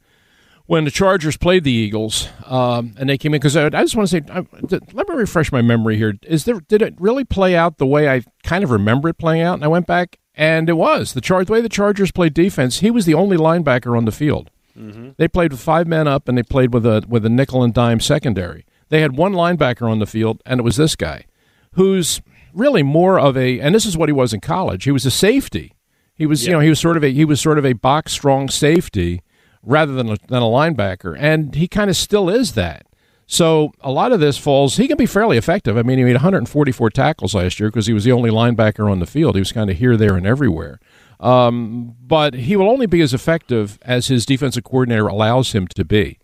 when 0.65 0.85
the 0.85 0.91
Chargers 0.91 1.35
played 1.37 1.63
the 1.63 1.71
Eagles, 1.71 2.29
um, 2.45 2.95
and 2.97 3.09
they 3.09 3.17
came 3.17 3.33
in 3.33 3.39
because 3.39 3.57
I, 3.57 3.65
I 3.65 3.69
just 3.69 3.95
want 3.95 4.09
to 4.09 4.17
say, 4.17 4.23
I, 4.31 4.45
let 4.93 5.09
me 5.09 5.15
refresh 5.15 5.51
my 5.51 5.61
memory 5.61 5.97
here. 5.97 6.13
Is 6.23 6.45
there 6.45 6.59
did 6.61 6.81
it 6.81 6.95
really 6.99 7.25
play 7.25 7.55
out 7.55 7.77
the 7.77 7.85
way 7.85 8.09
I 8.09 8.23
kind 8.43 8.63
of 8.63 8.71
remember 8.71 9.09
it 9.09 9.17
playing 9.17 9.41
out? 9.41 9.55
And 9.55 9.63
I 9.63 9.67
went 9.67 9.87
back, 9.87 10.19
and 10.35 10.69
it 10.69 10.73
was 10.73 11.13
the 11.13 11.21
Char- 11.21 11.43
the 11.45 11.51
way 11.51 11.61
the 11.61 11.69
Chargers 11.69 12.11
played 12.11 12.33
defense. 12.33 12.79
He 12.79 12.91
was 12.91 13.05
the 13.05 13.13
only 13.13 13.37
linebacker 13.37 13.97
on 13.97 14.05
the 14.05 14.11
field. 14.11 14.49
They 15.17 15.27
played 15.27 15.51
with 15.51 15.61
five 15.61 15.85
men 15.85 16.07
up, 16.07 16.27
and 16.27 16.37
they 16.37 16.43
played 16.43 16.73
with 16.73 16.85
a 16.85 17.03
with 17.07 17.25
a 17.25 17.29
nickel 17.29 17.61
and 17.61 17.73
dime 17.73 17.99
secondary. 17.99 18.65
They 18.89 19.01
had 19.01 19.17
one 19.17 19.33
linebacker 19.33 19.89
on 19.89 19.99
the 19.99 20.05
field, 20.05 20.41
and 20.45 20.59
it 20.59 20.63
was 20.63 20.77
this 20.77 20.95
guy, 20.95 21.25
who's 21.73 22.21
really 22.53 22.83
more 22.83 23.19
of 23.19 23.35
a. 23.37 23.59
And 23.59 23.75
this 23.75 23.85
is 23.85 23.97
what 23.97 24.09
he 24.09 24.13
was 24.13 24.33
in 24.33 24.39
college. 24.39 24.85
He 24.85 24.91
was 24.91 25.05
a 25.05 25.11
safety. 25.11 25.73
He 26.15 26.25
was, 26.25 26.45
you 26.45 26.53
know, 26.53 26.59
he 26.59 26.69
was 26.69 26.79
sort 26.79 26.95
of 26.95 27.03
a 27.03 27.09
he 27.11 27.25
was 27.25 27.41
sort 27.41 27.57
of 27.57 27.65
a 27.65 27.73
box 27.73 28.13
strong 28.13 28.47
safety 28.49 29.21
rather 29.63 29.93
than 29.93 30.09
a, 30.09 30.17
than 30.27 30.41
a 30.41 30.45
linebacker, 30.45 31.15
and 31.17 31.55
he 31.55 31.67
kind 31.67 31.89
of 31.89 31.95
still 31.95 32.29
is 32.29 32.53
that. 32.53 32.85
So 33.25 33.71
a 33.81 33.91
lot 33.91 34.11
of 34.11 34.19
this 34.19 34.37
falls. 34.37 34.77
He 34.77 34.87
can 34.87 34.97
be 34.97 35.05
fairly 35.05 35.37
effective. 35.37 35.77
I 35.77 35.83
mean, 35.83 35.97
he 35.97 36.03
made 36.03 36.13
144 36.13 36.89
tackles 36.89 37.33
last 37.33 37.59
year 37.59 37.69
because 37.69 37.87
he 37.87 37.93
was 37.93 38.03
the 38.03 38.11
only 38.11 38.29
linebacker 38.29 38.91
on 38.91 38.99
the 38.99 39.05
field. 39.05 39.35
He 39.35 39.41
was 39.41 39.51
kind 39.51 39.69
of 39.69 39.77
here, 39.77 39.95
there, 39.95 40.15
and 40.15 40.27
everywhere. 40.27 40.79
Um, 41.19 41.95
but 42.01 42.33
he 42.33 42.55
will 42.55 42.69
only 42.69 42.85
be 42.85 43.01
as 43.01 43.13
effective 43.13 43.79
as 43.83 44.07
his 44.07 44.25
defensive 44.25 44.65
coordinator 44.65 45.07
allows 45.07 45.53
him 45.53 45.67
to 45.67 45.85
be. 45.85 46.19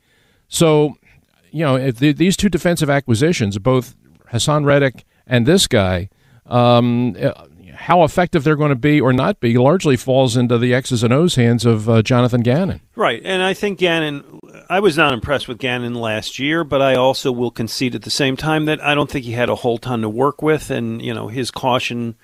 So, 0.50 0.98
you 1.52 1.64
know, 1.64 1.90
the, 1.92 2.12
these 2.12 2.36
two 2.36 2.50
defensive 2.50 2.90
acquisitions, 2.90 3.58
both 3.60 3.96
Haason 4.34 4.66
Reddick 4.66 5.06
and 5.26 5.46
this 5.46 5.68
guy, 5.68 6.10
um, 6.48 7.16
how 7.80 8.04
effective 8.04 8.44
they're 8.44 8.58
going 8.58 8.70
to 8.70 8.76
be 8.76 9.00
or 9.00 9.14
not 9.14 9.40
be 9.40 9.58
largely 9.58 9.96
falls 9.96 10.36
into 10.36 10.58
the 10.58 10.74
X's 10.74 11.02
and 11.02 11.14
O's 11.14 11.36
hands 11.36 11.66
of 11.66 11.90
uh, 11.90 12.02
Jonathan 12.02 12.42
Gannon. 12.42 12.82
right. 12.96 13.22
And 13.24 13.42
I 13.42 13.54
think 13.54 13.80
Gannon, 13.80 14.40
I 14.70 14.82
was 14.82 14.98
not 14.98 15.14
impressed 15.14 15.48
with 15.48 15.60
Gannon 15.60 15.96
last 15.96 16.40
year, 16.40 16.66
but 16.66 16.82
I 16.82 16.96
also 16.96 17.32
will 17.32 17.52
concede 17.52 17.96
at 17.96 18.02
the 18.02 18.10
same 18.10 18.36
time 18.36 18.66
that 18.66 18.84
I 18.84 18.94
don't 18.96 19.10
think 19.10 19.24
he 19.24 19.32
had 19.32 19.48
a 19.48 19.56
whole 19.56 19.78
ton 19.78 20.02
to 20.02 20.10
work 20.10 20.42
with. 20.42 20.70
And, 20.70 21.02
you 21.02 21.14
know, 21.14 21.30
his 21.30 21.52
caution 21.52 22.16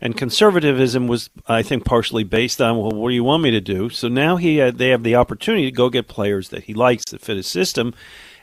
and 0.00 0.16
conservatism 0.16 1.06
was, 1.06 1.30
I 1.46 1.62
think, 1.62 1.84
partially 1.84 2.24
based 2.24 2.60
on, 2.60 2.76
well, 2.76 2.90
what 2.90 3.10
do 3.10 3.14
you 3.14 3.24
want 3.24 3.44
me 3.44 3.52
to 3.52 3.60
do? 3.60 3.88
So 3.88 4.08
now 4.08 4.36
he 4.36 4.56
had, 4.56 4.78
they 4.78 4.88
have 4.88 5.04
the 5.04 5.14
opportunity 5.14 5.66
to 5.66 5.76
go 5.76 5.88
get 5.88 6.08
players 6.08 6.48
that 6.48 6.64
he 6.64 6.74
likes 6.74 7.04
that 7.12 7.20
fit 7.20 7.36
his 7.36 7.46
system. 7.46 7.94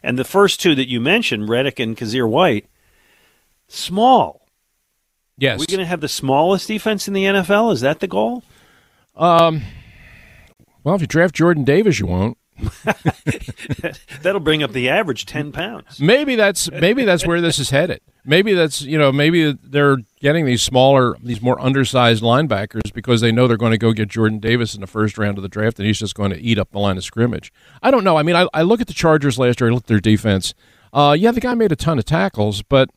And 0.01 0.17
the 0.17 0.24
first 0.24 0.62
two 0.62 0.75
that 0.75 0.89
you 0.89 1.01
mentioned, 1.01 1.50
Reddick 1.50 1.79
and 1.79 1.98
Kyzir 1.98 2.27
White, 2.27 2.67
small. 3.67 4.43
Yes. 5.38 5.58
Are 5.58 5.62
we 5.62 5.66
going 5.66 5.80
to 5.80 5.86
have 5.86 6.02
the 6.02 6.08
smallest 6.08 6.68
defense 6.68 7.08
in 7.08 7.13
the 7.13 7.24
NFL? 7.25 7.74
Is 7.74 7.82
that 7.82 8.00
the 8.00 8.08
goal? 8.08 8.44
well, 10.84 10.96
if 10.96 11.02
you 11.02 11.08
draft 11.08 11.36
Jordan 11.36 11.63
Davis, 11.63 12.00
you 12.00 12.08
won't. 12.08 12.38
That'll 14.22 14.40
bring 14.40 14.63
up 14.63 14.72
the 14.74 14.90
average 14.90 15.25
10 15.25 15.52
pounds. 15.52 16.00
Maybe 16.00 16.36
that's 16.36 16.70
maybe 16.72 17.04
that's 17.04 17.25
where 17.25 17.42
this 17.42 17.58
is 17.58 17.72
headed. 17.72 18.00
Maybe 18.25 18.54
that's 18.54 18.82
you 18.82 18.98
know 18.98 19.12
maybe 19.12 19.52
they're 19.52 19.98
getting 20.22 20.46
these 20.46 20.62
smaller, 20.62 21.16
these 21.22 21.42
more 21.42 21.60
undersized 21.60 22.24
linebackers 22.24 22.94
because 22.94 23.22
they 23.22 23.32
know 23.32 23.48
they're 23.48 23.58
going 23.58 23.72
to 23.72 23.78
go 23.78 23.92
get 23.92 24.08
Jordan 24.10 24.40
Davis 24.40 24.75
in 24.75 24.82
the 24.82 24.88
first 24.88 25.18
round 25.18 25.38
of 25.38 25.42
the 25.42 25.50
draft, 25.50 25.80
and 25.80 25.88
he's 25.88 26.00
just 26.00 26.16
going 26.16 26.32
to 26.32 26.40
eat 26.40 26.60
up 26.60 26.72
the 26.72 26.80
line 26.80 26.98
of 26.98 27.04
scrimmage. 27.04 27.52
I 27.82 27.92
don't 27.92 28.04
know. 28.04 28.18
I 28.18 28.24
mean, 28.24 28.36
I, 28.36 28.48
I 28.54 28.62
look 28.62 28.82
at 28.82 28.88
the 28.88 28.94
Chargers 28.94 29.40
last 29.40 29.60
year. 29.60 29.70
I 29.70 29.74
look 29.74 29.84
at 29.84 29.88
their 29.88 30.00
defense. 30.00 30.54
Uh, 30.94 31.16
yeah, 31.18 31.32
the 31.32 31.42
guy 31.42 31.56
made 31.56 31.72
a 31.72 31.75
ton 31.75 31.98
of 31.98 32.06
tackles, 32.06 32.62
but 32.62 32.90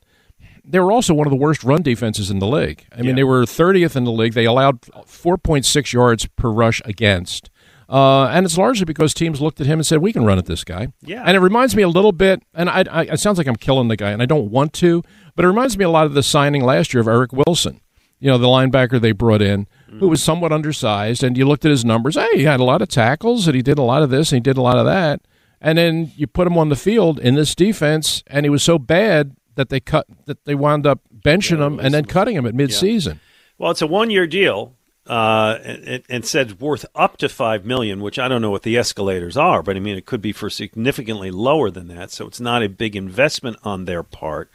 they 0.68 0.80
were 0.80 0.90
also 0.92 1.14
one 1.14 1.26
of 1.26 1.30
the 1.30 1.37
worst 1.37 1.62
run 1.64 1.82
defenses 1.82 2.30
in 2.30 2.38
the 2.40 2.46
league. 2.46 2.87
I 2.92 2.96
mean, 2.99 3.06
Yeah. 3.11 3.14
they 3.14 3.25
were 3.25 3.44
30th 3.44 3.94
in 3.96 4.04
the 4.04 4.11
league. 4.12 4.32
They 4.35 4.44
allowed 4.46 4.80
4.6 5.06 5.92
yards 5.92 6.26
per 6.37 6.49
rush 6.50 6.82
against. 6.85 7.50
Uh, 7.88 8.25
and 8.26 8.44
it's 8.44 8.58
largely 8.58 8.85
because 8.85 9.14
teams 9.14 9.40
looked 9.40 9.61
at 9.61 9.66
him 9.68 9.78
and 9.78 9.87
said, 9.87 9.99
"We 10.02 10.12
can 10.12 10.25
run 10.25 10.38
at 10.38 10.46
this 10.46 10.64
guy." 10.64 10.88
Yeah. 11.02 11.23
And 11.25 11.37
it 11.37 11.40
reminds 11.40 11.76
me 11.76 11.82
a 11.85 11.88
little 11.88 12.11
bit, 12.11 12.42
and 12.52 12.68
I, 12.68 12.85
I, 12.90 13.02
it 13.04 13.20
sounds 13.20 13.38
like 13.38 13.46
I'm 13.46 13.54
killing 13.54 13.87
the 13.87 13.96
guy, 13.96 14.11
and 14.11 14.20
I 14.20 14.26
don't 14.26 14.50
want 14.50 14.73
to, 14.75 15.04
but 15.37 15.44
it 15.44 15.49
reminds 15.49 15.78
me 15.78 15.85
a 15.85 15.88
lot 15.90 16.04
of 16.04 16.14
the 16.14 16.23
signing 16.25 16.64
last 16.64 16.92
year 16.92 17.00
of 17.00 17.06
Eric 17.06 17.32
Wilson. 17.32 17.80
You 18.18 18.28
know, 18.30 18.38
the 18.38 18.49
linebacker 18.49 19.00
they 19.00 19.12
brought 19.12 19.40
in, 19.42 19.68
who 20.00 20.08
was 20.08 20.20
somewhat 20.20 20.50
undersized, 20.50 21.23
and 21.23 21.37
you 21.38 21.46
looked 21.46 21.64
at 21.64 21.70
his 21.70 21.85
numbers. 21.85 22.16
Hey, 22.16 22.26
he 22.38 22.42
had 22.42 22.58
a 22.58 22.64
lot 22.64 22.82
of 22.82 22.88
tackles, 22.88 23.46
and 23.46 23.54
he 23.54 23.62
did 23.62 23.78
a 23.78 23.82
lot 23.82 24.02
of 24.02 24.11
this, 24.11 24.32
and 24.32 24.38
he 24.38 24.40
did 24.40 24.56
a 24.56 24.62
lot 24.62 24.78
of 24.78 24.87
that. 24.87 25.20
And 25.61 25.78
then 25.78 26.11
you 26.16 26.26
put 26.26 26.46
him 26.49 26.58
on 26.58 26.70
the 26.70 26.76
field 26.76 27.20
in 27.20 27.35
this 27.37 27.54
defense, 27.54 28.25
and 28.26 28.44
he 28.44 28.50
was 28.50 28.64
so 28.64 28.78
bad 28.80 29.37
that 29.57 29.69
they 29.69 29.81
cut 29.81 30.07
that 30.27 30.45
they 30.45 30.55
wound 30.55 30.87
up 30.87 31.01
benching 31.15 31.59
him 31.59 31.81
and 31.81 31.93
then 31.93 32.05
cutting 32.05 32.37
him 32.37 32.47
at 32.47 32.55
midseason. 32.55 33.19
Well, 33.59 33.71
it's 33.71 33.83
a 33.83 33.87
one-year 33.87 34.27
deal, 34.27 34.75
uh, 35.07 35.59
and, 35.65 36.03
and 36.09 36.25
said 36.25 36.61
worth 36.61 36.87
up 36.95 37.17
to 37.19 37.29
five 37.29 37.65
million, 37.65 38.01
which 38.01 38.19
I 38.19 38.29
don't 38.29 38.43
know 38.43 38.51
what 38.51 38.63
the 38.63 38.77
escalators 38.77 39.37
are, 39.37 39.63
but 39.63 39.77
I 39.77 39.81
mean 39.81 39.97
it 39.97 40.07
could 40.07 40.23
be 40.23 40.33
for 40.33 40.49
significantly 40.51 41.31
lower 41.31 41.71
than 41.71 41.89
that. 41.89 42.11
So 42.11 42.27
it's 42.27 42.41
not 42.41 42.63
a 42.63 42.69
big 42.69 42.95
investment 42.95 43.57
on 43.63 43.85
their 43.87 44.03
part. 44.03 44.51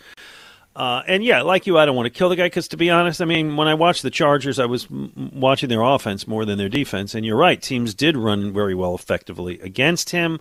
Uh, 0.74 1.04
and 1.06 1.24
yeah, 1.24 1.42
like 1.42 1.68
you, 1.68 1.78
I 1.78 1.86
don't 1.86 1.98
want 1.98 2.06
to 2.06 2.18
kill 2.18 2.30
the 2.30 2.38
guy 2.38 2.46
because, 2.46 2.70
to 2.70 2.78
be 2.78 2.90
honest, 2.90 3.22
I 3.22 3.26
mean, 3.26 3.58
when 3.58 3.68
I 3.68 3.74
watched 3.74 4.04
the 4.04 4.10
Chargers, 4.10 4.58
I 4.58 4.66
was 4.66 4.86
m- 4.90 5.32
watching 5.34 5.68
their 5.68 5.82
offense 5.82 6.28
more 6.28 6.46
than 6.46 6.58
their 6.58 6.70
defense. 6.70 7.14
And 7.14 7.26
you're 7.26 7.36
right, 7.36 7.62
teams 7.62 7.94
did 7.94 8.16
run 8.16 8.54
very 8.54 8.74
well 8.74 8.96
effectively 8.96 9.60
against 9.60 10.12
him. 10.12 10.40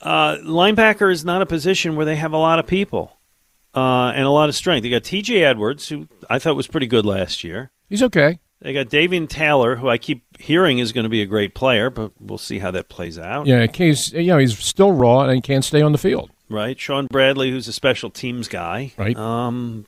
Uh, 0.00 0.36
linebacker 0.36 1.12
is 1.12 1.26
not 1.26 1.42
a 1.42 1.46
position 1.46 1.94
where 1.94 2.06
they 2.06 2.16
have 2.16 2.32
a 2.32 2.38
lot 2.38 2.58
of 2.58 2.66
people 2.66 3.17
uh, 3.74 4.12
and 4.14 4.24
a 4.24 4.30
lot 4.30 4.48
of 4.48 4.54
strength. 4.54 4.82
They 4.82 4.90
got 4.90 5.04
T.J. 5.04 5.44
Edwards, 5.44 5.88
who 5.88 6.08
I 6.28 6.38
thought 6.38 6.56
was 6.56 6.66
pretty 6.66 6.86
good 6.86 7.06
last 7.06 7.44
year. 7.44 7.70
He's 7.88 8.02
okay. 8.02 8.38
They 8.60 8.72
got 8.72 8.88
Davion 8.88 9.28
Taylor, 9.28 9.76
who 9.76 9.88
I 9.88 9.98
keep 9.98 10.24
hearing 10.40 10.80
is 10.80 10.92
going 10.92 11.04
to 11.04 11.10
be 11.10 11.22
a 11.22 11.26
great 11.26 11.54
player, 11.54 11.90
but 11.90 12.10
we'll 12.18 12.38
see 12.38 12.58
how 12.58 12.72
that 12.72 12.88
plays 12.88 13.18
out. 13.18 13.46
Yeah, 13.46 13.66
he's 13.72 14.12
you 14.12 14.26
know 14.26 14.38
he's 14.38 14.58
still 14.58 14.92
raw 14.92 15.20
and 15.20 15.34
he 15.34 15.40
can't 15.40 15.64
stay 15.64 15.80
on 15.80 15.92
the 15.92 15.98
field. 15.98 16.30
Right. 16.48 16.78
Shaun 16.78 17.06
Bradley, 17.06 17.50
who's 17.50 17.68
a 17.68 17.72
special 17.72 18.10
teams 18.10 18.48
guy. 18.48 18.92
Right. 18.96 19.16
Um, 19.16 19.86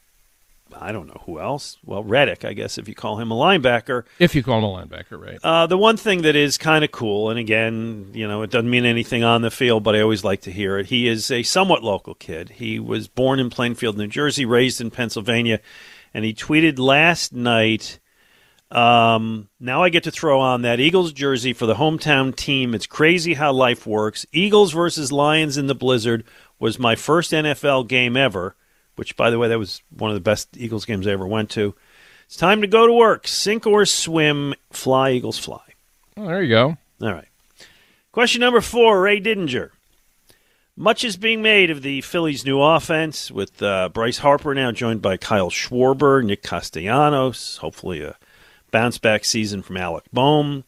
I 0.78 0.92
don't 0.92 1.06
know 1.06 1.20
who 1.26 1.40
else. 1.40 1.78
Well, 1.84 2.02
Reddick, 2.02 2.44
I 2.44 2.52
guess, 2.52 2.78
if 2.78 2.88
you 2.88 2.94
call 2.94 3.18
him 3.18 3.30
a 3.30 3.34
linebacker. 3.34 4.04
If 4.18 4.34
you 4.34 4.42
call 4.42 4.58
him 4.58 4.64
a 4.64 4.68
linebacker, 4.68 5.20
right. 5.20 5.38
Uh, 5.42 5.66
the 5.66 5.78
one 5.78 5.96
thing 5.96 6.22
that 6.22 6.36
is 6.36 6.58
kind 6.58 6.84
of 6.84 6.92
cool, 6.92 7.30
and 7.30 7.38
again, 7.38 8.10
you 8.12 8.26
know, 8.26 8.42
it 8.42 8.50
doesn't 8.50 8.70
mean 8.70 8.84
anything 8.84 9.24
on 9.24 9.42
the 9.42 9.50
field, 9.50 9.82
but 9.82 9.94
I 9.94 10.00
always 10.00 10.24
like 10.24 10.42
to 10.42 10.52
hear 10.52 10.78
it. 10.78 10.86
He 10.86 11.08
is 11.08 11.30
a 11.30 11.42
somewhat 11.42 11.82
local 11.82 12.14
kid. 12.14 12.50
He 12.50 12.78
was 12.78 13.08
born 13.08 13.40
in 13.40 13.50
Plainfield, 13.50 13.96
New 13.96 14.08
Jersey, 14.08 14.44
raised 14.44 14.80
in 14.80 14.90
Pennsylvania, 14.90 15.60
and 16.14 16.24
he 16.24 16.34
tweeted 16.34 16.78
last 16.78 17.32
night. 17.32 17.98
Um, 18.70 19.48
now 19.58 19.82
I 19.82 19.88
get 19.88 20.04
to 20.04 20.12
throw 20.12 20.38
on 20.40 20.62
that 20.62 20.78
Eagles 20.78 21.12
jersey 21.12 21.52
for 21.52 21.66
the 21.66 21.74
hometown 21.74 22.34
team. 22.34 22.72
It's 22.74 22.86
crazy 22.86 23.34
how 23.34 23.52
life 23.52 23.86
works. 23.86 24.26
Eagles 24.32 24.72
versus 24.72 25.10
Lions 25.10 25.56
in 25.56 25.66
the 25.66 25.74
Blizzard 25.74 26.24
was 26.60 26.78
my 26.78 26.94
first 26.94 27.32
NFL 27.32 27.88
game 27.88 28.16
ever, 28.16 28.54
which, 29.00 29.16
by 29.16 29.30
the 29.30 29.38
way, 29.38 29.48
that 29.48 29.58
was 29.58 29.80
one 29.96 30.10
of 30.10 30.14
the 30.14 30.20
best 30.20 30.58
Eagles 30.58 30.84
games 30.84 31.06
I 31.06 31.12
ever 31.12 31.26
went 31.26 31.48
to. 31.52 31.74
It's 32.26 32.36
time 32.36 32.60
to 32.60 32.66
go 32.66 32.86
to 32.86 32.92
work. 32.92 33.26
Sink 33.26 33.66
or 33.66 33.86
swim, 33.86 34.52
fly, 34.70 35.12
Eagles, 35.12 35.38
fly. 35.38 35.62
Oh, 36.18 36.26
there 36.26 36.42
you 36.42 36.50
go. 36.50 36.76
All 37.00 37.14
right. 37.14 37.28
Question 38.12 38.42
number 38.42 38.60
four 38.60 39.00
Ray 39.00 39.18
Didinger. 39.18 39.70
Much 40.76 41.02
is 41.02 41.16
being 41.16 41.40
made 41.40 41.70
of 41.70 41.80
the 41.80 42.02
Phillies' 42.02 42.44
new 42.44 42.60
offense, 42.60 43.30
with 43.30 43.62
uh, 43.62 43.88
Bryce 43.88 44.18
Harper 44.18 44.54
now 44.54 44.70
joined 44.70 45.00
by 45.00 45.16
Kyle 45.16 45.48
Schwarber, 45.48 46.22
Nick 46.22 46.42
Castellanos, 46.42 47.56
hopefully 47.56 48.02
a 48.02 48.18
bounce 48.70 48.98
back 48.98 49.24
season 49.24 49.62
from 49.62 49.78
Alec 49.78 50.04
Bohm, 50.12 50.64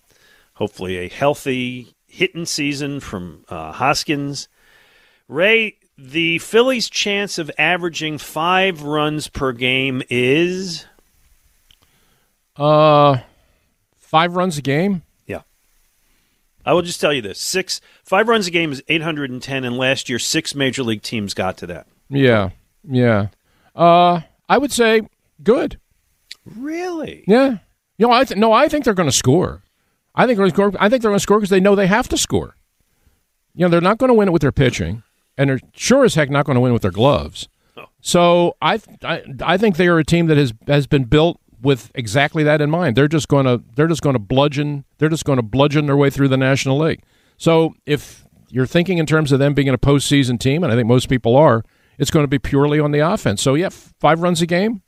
hopefully 0.54 0.96
a 0.96 1.10
healthy 1.10 1.94
hitting 2.06 2.46
season 2.46 2.98
from 2.98 3.44
uh, 3.50 3.72
Hoskins. 3.72 4.48
Ray, 5.28 5.76
the 5.96 6.38
Phillies' 6.38 6.88
chance 6.88 7.38
of 7.38 7.50
averaging 7.58 8.18
five 8.18 8.82
runs 8.82 9.28
per 9.28 9.52
game 9.52 10.02
is. 10.08 10.86
Uh, 12.56 13.18
five 13.96 14.36
runs 14.36 14.58
a 14.58 14.62
game. 14.62 15.02
Yeah. 15.26 15.42
I 16.64 16.72
will 16.72 16.82
just 16.82 17.00
tell 17.00 17.12
you 17.12 17.22
this: 17.22 17.40
six, 17.40 17.80
five 18.04 18.28
runs 18.28 18.46
a 18.46 18.50
game 18.50 18.72
is 18.72 18.82
810, 18.88 19.64
and 19.64 19.76
last 19.76 20.08
year 20.08 20.18
six 20.18 20.54
major 20.54 20.82
league 20.82 21.02
teams 21.02 21.34
got 21.34 21.56
to 21.58 21.66
that. 21.66 21.86
Yeah, 22.08 22.50
yeah. 22.88 23.28
Uh, 23.74 24.20
I 24.48 24.58
would 24.58 24.72
say 24.72 25.02
good. 25.42 25.78
Really? 26.44 27.24
Yeah. 27.26 27.58
You 27.98 28.06
know, 28.06 28.12
I 28.12 28.24
th- 28.24 28.38
no, 28.38 28.52
I 28.52 28.68
think 28.68 28.84
they're 28.84 28.94
going 28.94 29.08
to 29.08 29.16
score. 29.16 29.62
I 30.14 30.26
think 30.26 30.36
they're 30.36 30.48
going 30.48 30.50
to 30.50 30.54
score. 30.54 30.82
I 30.82 30.88
think 30.88 31.02
they're 31.02 31.10
going 31.10 31.18
to 31.18 31.22
score 31.22 31.38
because 31.38 31.50
they 31.50 31.60
know 31.60 31.74
they 31.74 31.86
have 31.86 32.08
to 32.08 32.18
score. 32.18 32.56
You 33.54 33.64
know, 33.64 33.68
they're 33.68 33.80
not 33.80 33.98
going 33.98 34.08
to 34.08 34.14
win 34.14 34.28
it 34.28 34.32
with 34.32 34.42
their 34.42 34.52
pitching, 34.52 35.02
and 35.36 35.50
they're 35.50 35.60
sure 35.74 36.04
as 36.04 36.14
heck 36.14 36.30
not 36.30 36.46
going 36.46 36.54
to 36.54 36.60
win 36.60 36.72
with 36.72 36.82
their 36.82 36.90
gloves. 36.90 37.48
Oh. 37.76 37.84
So 38.00 38.56
I, 38.60 38.80
I, 39.02 39.22
I 39.42 39.56
think 39.56 39.76
they 39.76 39.88
are 39.88 39.98
a 39.98 40.04
team 40.04 40.26
that 40.26 40.36
has 40.36 40.52
has 40.66 40.86
been 40.86 41.04
built 41.04 41.40
with 41.60 41.90
exactly 41.94 42.42
that 42.42 42.60
in 42.60 42.70
mind. 42.70 42.96
They're 42.96 43.08
just 43.08 43.28
going 43.28 43.46
to 43.46 43.62
they're 43.76 43.88
just 43.88 44.02
going 44.02 44.14
to 44.14 44.20
bludgeon 44.20 44.84
they're 44.98 45.08
just 45.08 45.24
going 45.24 45.38
to 45.38 45.42
bludgeon 45.42 45.86
their 45.86 45.96
way 45.96 46.10
through 46.10 46.28
the 46.28 46.36
National 46.36 46.78
League. 46.78 47.02
So 47.36 47.74
if 47.86 48.24
you're 48.50 48.66
thinking 48.66 48.98
in 48.98 49.06
terms 49.06 49.32
of 49.32 49.38
them 49.38 49.54
being 49.54 49.68
a 49.68 49.78
postseason 49.78 50.38
team, 50.38 50.62
and 50.62 50.72
I 50.72 50.76
think 50.76 50.86
most 50.86 51.08
people 51.08 51.36
are, 51.36 51.64
it's 51.98 52.10
going 52.10 52.24
to 52.24 52.28
be 52.28 52.38
purely 52.38 52.78
on 52.78 52.92
the 52.92 53.00
offense. 53.00 53.40
So 53.40 53.54
yeah, 53.54 53.70
five 53.70 54.20
runs 54.20 54.42
a 54.42 54.46
game. 54.46 54.82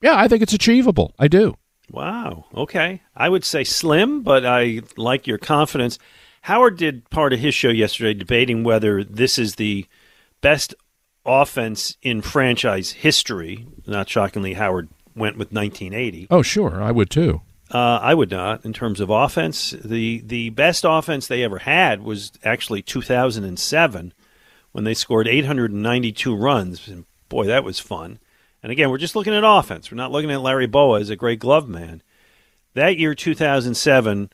Yeah, 0.00 0.16
I 0.16 0.28
think 0.28 0.42
it's 0.42 0.52
achievable. 0.52 1.14
I 1.18 1.28
do. 1.28 1.54
Wow. 1.90 2.46
Okay. 2.54 3.02
I 3.14 3.28
would 3.28 3.44
say 3.44 3.64
slim, 3.64 4.22
but 4.22 4.46
I 4.46 4.80
like 4.96 5.26
your 5.26 5.38
confidence. 5.38 5.98
Howard 6.42 6.76
did 6.76 7.08
part 7.10 7.32
of 7.32 7.38
his 7.38 7.54
show 7.54 7.68
yesterday 7.70 8.14
debating 8.14 8.64
whether 8.64 9.04
this 9.04 9.38
is 9.38 9.56
the 9.56 9.86
best 10.40 10.74
offense 11.24 11.96
in 12.02 12.20
franchise 12.20 12.90
history. 12.90 13.66
Not 13.86 14.08
shockingly, 14.08 14.54
Howard 14.54 14.88
went 15.14 15.36
with 15.36 15.52
1980. 15.52 16.26
Oh, 16.30 16.42
sure, 16.42 16.82
I 16.82 16.90
would 16.90 17.10
too. 17.10 17.42
Uh, 17.70 18.00
I 18.02 18.12
would 18.14 18.30
not. 18.30 18.64
In 18.64 18.72
terms 18.72 19.00
of 19.00 19.08
offense, 19.08 19.70
the 19.70 20.20
the 20.20 20.50
best 20.50 20.84
offense 20.86 21.26
they 21.26 21.42
ever 21.42 21.58
had 21.58 22.02
was 22.02 22.32
actually 22.44 22.82
2007 22.82 24.12
when 24.72 24.84
they 24.84 24.94
scored 24.94 25.28
892 25.28 26.34
runs. 26.34 26.88
And 26.88 27.06
boy, 27.28 27.46
that 27.46 27.64
was 27.64 27.78
fun. 27.78 28.18
And 28.62 28.70
again, 28.70 28.90
we're 28.90 28.98
just 28.98 29.16
looking 29.16 29.34
at 29.34 29.44
offense. 29.44 29.90
We're 29.90 29.96
not 29.96 30.12
looking 30.12 30.30
at 30.30 30.42
Larry 30.42 30.66
Bowa 30.66 31.00
as 31.00 31.08
a 31.08 31.16
great 31.16 31.38
glove 31.38 31.68
man. 31.68 32.02
That 32.74 32.98
year, 32.98 33.14
2007, 33.14 34.30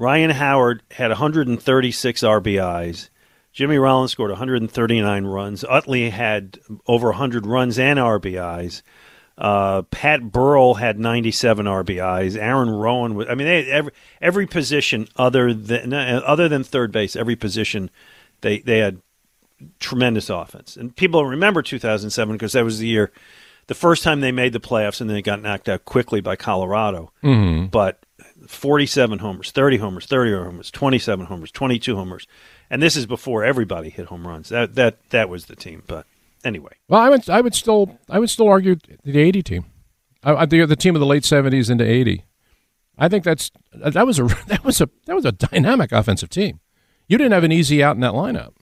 Ryan 0.00 0.30
Howard 0.30 0.82
had 0.92 1.10
136 1.10 2.22
RBIs. 2.22 3.10
Jimmy 3.52 3.76
Rollins 3.76 4.12
scored 4.12 4.30
139 4.30 5.24
runs. 5.26 5.62
Utley 5.64 6.08
had 6.08 6.58
over 6.86 7.08
100 7.08 7.44
runs 7.44 7.78
and 7.78 7.98
RBIs. 7.98 8.80
Uh, 9.36 9.82
Pat 9.82 10.32
Burrell 10.32 10.74
had 10.74 10.98
97 10.98 11.66
RBIs. 11.66 12.34
Aaron 12.34 12.70
Rowand 12.70 13.14
was. 13.14 13.26
I 13.28 13.34
mean, 13.34 13.46
they 13.46 13.70
every 13.70 13.92
every 14.22 14.46
position 14.46 15.06
other 15.16 15.52
than 15.52 15.92
other 15.92 16.48
than 16.48 16.64
third 16.64 16.92
base, 16.92 17.14
every 17.14 17.36
position 17.36 17.90
they 18.40 18.60
they 18.60 18.78
had 18.78 19.02
tremendous 19.80 20.30
offense. 20.30 20.78
And 20.78 20.96
people 20.96 21.26
remember 21.26 21.60
2007 21.60 22.34
because 22.34 22.52
that 22.52 22.64
was 22.64 22.78
the 22.78 22.86
year, 22.86 23.12
the 23.66 23.74
first 23.74 24.02
time 24.02 24.20
they 24.20 24.32
made 24.32 24.54
the 24.54 24.60
playoffs, 24.60 25.02
and 25.02 25.10
then 25.10 25.14
they 25.14 25.22
got 25.22 25.42
knocked 25.42 25.68
out 25.68 25.84
quickly 25.84 26.22
by 26.22 26.36
Colorado. 26.36 27.12
Mm-hmm. 27.22 27.66
But 27.66 28.02
47 28.50 29.20
homers, 29.20 29.50
30 29.52 29.78
homers, 29.78 30.06
30 30.06 30.32
homers, 30.32 30.70
27 30.70 31.26
homers, 31.26 31.50
22 31.52 31.96
homers, 31.96 32.26
and 32.68 32.82
this 32.82 32.96
is 32.96 33.06
before 33.06 33.44
everybody 33.44 33.90
hit 33.90 34.06
home 34.06 34.26
runs. 34.26 34.48
That 34.48 34.74
that 34.74 34.98
that 35.10 35.28
was 35.28 35.46
the 35.46 35.56
team. 35.56 35.82
But 35.86 36.06
anyway, 36.44 36.72
Well, 36.88 37.00
I 37.00 37.08
would 37.08 37.28
I 37.30 37.40
would 37.40 37.54
still 37.54 37.98
I 38.08 38.18
would 38.18 38.30
still 38.30 38.48
argue 38.48 38.76
the 39.04 39.20
eighty 39.20 39.42
team, 39.42 39.66
I, 40.22 40.46
the 40.46 40.66
the 40.66 40.76
team 40.76 40.96
of 40.96 41.00
the 41.00 41.06
late 41.06 41.24
seventies 41.24 41.70
into 41.70 41.84
eighty. 41.84 42.24
I 42.98 43.08
think 43.08 43.24
that's 43.24 43.50
that 43.74 44.06
was 44.06 44.18
a 44.18 44.24
that 44.48 44.64
was 44.64 44.80
a 44.80 44.88
that 45.06 45.14
was 45.14 45.24
a 45.24 45.32
dynamic 45.32 45.92
offensive 45.92 46.28
team. 46.28 46.60
You 47.08 47.18
didn't 47.18 47.32
have 47.32 47.44
an 47.44 47.52
easy 47.52 47.82
out 47.82 47.96
in 47.96 48.00
that 48.00 48.12
lineup. 48.12 48.52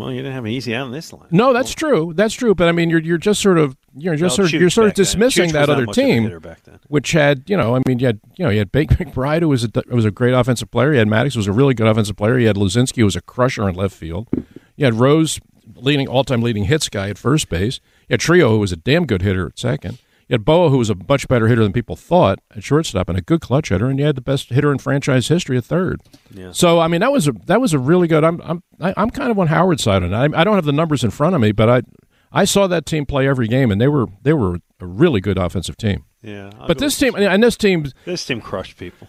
Well, 0.00 0.10
you 0.10 0.18
didn't 0.18 0.32
have 0.32 0.44
an 0.44 0.50
easy 0.50 0.74
out 0.74 0.86
in 0.86 0.92
this 0.92 1.12
line. 1.12 1.28
No, 1.30 1.52
that's 1.52 1.72
true. 1.72 2.12
That's 2.14 2.34
true. 2.34 2.54
But 2.54 2.68
I 2.68 2.72
mean, 2.72 2.90
you're 2.90 3.00
you're 3.00 3.18
just 3.18 3.40
sort 3.40 3.58
of 3.58 3.76
you're 3.96 4.14
just 4.16 4.38
Well, 4.38 4.48
sort 4.48 4.54
of 4.54 4.60
you're 4.60 4.70
sort 4.70 4.88
of 4.88 4.94
dismissing 4.94 5.52
that 5.52 5.68
other 5.68 5.86
much 5.86 5.96
of 5.98 6.04
a 6.04 6.06
team, 6.06 6.22
hitter 6.24 6.40
back 6.40 6.62
then. 6.64 6.78
which 6.88 7.12
had 7.12 7.48
you 7.48 7.56
know 7.56 7.76
I 7.76 7.80
mean 7.86 7.98
you 7.98 8.06
had 8.06 8.20
you 8.36 8.44
know 8.44 8.50
you 8.50 8.58
had 8.58 8.72
Bake 8.72 8.90
McBride 8.90 9.42
who 9.42 9.48
was 9.48 9.64
a 9.64 9.70
was 9.88 10.04
a 10.04 10.10
great 10.10 10.32
offensive 10.34 10.70
player. 10.70 10.92
You 10.92 10.98
had 10.98 11.08
Maddox 11.08 11.34
who 11.34 11.38
was 11.38 11.46
a 11.46 11.52
really 11.52 11.74
good 11.74 11.86
offensive 11.86 12.16
player. 12.16 12.38
You 12.38 12.46
had 12.46 12.56
Luzinski 12.56 12.96
who 12.96 13.04
was 13.04 13.16
a 13.16 13.20
crusher 13.20 13.68
in 13.68 13.74
left 13.74 13.94
field. 13.94 14.28
You 14.76 14.84
had 14.86 14.94
Rose 14.94 15.38
leading 15.76 16.08
all 16.08 16.24
time 16.24 16.42
leading 16.42 16.64
hits 16.64 16.88
guy 16.88 17.08
at 17.10 17.18
first 17.18 17.48
base. 17.48 17.80
You 18.08 18.14
had 18.14 18.20
Trillo 18.20 18.50
who 18.50 18.58
was 18.58 18.72
a 18.72 18.76
damn 18.76 19.06
good 19.06 19.22
hitter 19.22 19.46
at 19.46 19.58
second. 19.58 19.98
You 20.30 20.34
had 20.34 20.44
Bowa 20.44 20.70
who 20.70 20.78
was 20.78 20.90
a 20.90 20.94
much 21.08 21.26
better 21.26 21.48
hitter 21.48 21.64
than 21.64 21.72
people 21.72 21.96
thought 21.96 22.38
at 22.56 22.62
shortstop 22.62 23.08
and 23.08 23.18
a 23.18 23.20
good 23.20 23.40
clutch 23.40 23.70
hitter. 23.70 23.86
And 23.88 23.98
you 23.98 24.04
had 24.04 24.14
the 24.14 24.20
best 24.20 24.50
hitter 24.50 24.70
in 24.70 24.78
franchise 24.78 25.26
history 25.26 25.56
at 25.58 25.64
third. 25.64 26.00
Yeah. 26.32 26.52
So 26.52 26.78
I 26.78 26.86
mean 26.86 27.00
that 27.00 27.10
was 27.10 27.26
a 27.26 27.32
that 27.46 27.60
was 27.60 27.74
a 27.74 27.80
really 27.80 28.06
good. 28.06 28.22
I'm 28.22 28.40
I'm 28.42 28.62
I- 28.80 28.94
I'm 28.96 29.10
kind 29.10 29.32
of 29.32 29.38
on 29.40 29.48
Howard's 29.48 29.82
side 29.82 30.04
on 30.04 30.14
it. 30.14 30.16
I, 30.16 30.40
I 30.40 30.44
don't 30.44 30.54
have 30.54 30.64
the 30.64 30.72
numbers 30.72 31.02
in 31.02 31.10
front 31.10 31.34
of 31.34 31.40
me, 31.40 31.50
but 31.50 31.68
I 31.68 31.82
I 32.30 32.44
saw 32.44 32.68
that 32.68 32.86
team 32.86 33.06
play 33.06 33.26
every 33.26 33.48
game, 33.48 33.72
and 33.72 33.80
they 33.80 33.88
were 33.88 34.06
they 34.22 34.32
were 34.32 34.58
a 34.78 34.86
really 34.86 35.20
good 35.20 35.36
offensive 35.36 35.76
team. 35.76 36.04
Yeah, 36.22 36.50
I'll 36.60 36.68
But 36.68 36.78
this 36.78 36.96
team 36.96 37.16
and 37.16 37.42
this 37.42 37.56
team 37.56 37.86
this 38.04 38.24
team 38.24 38.40
crushed 38.40 38.76
people. 38.78 39.08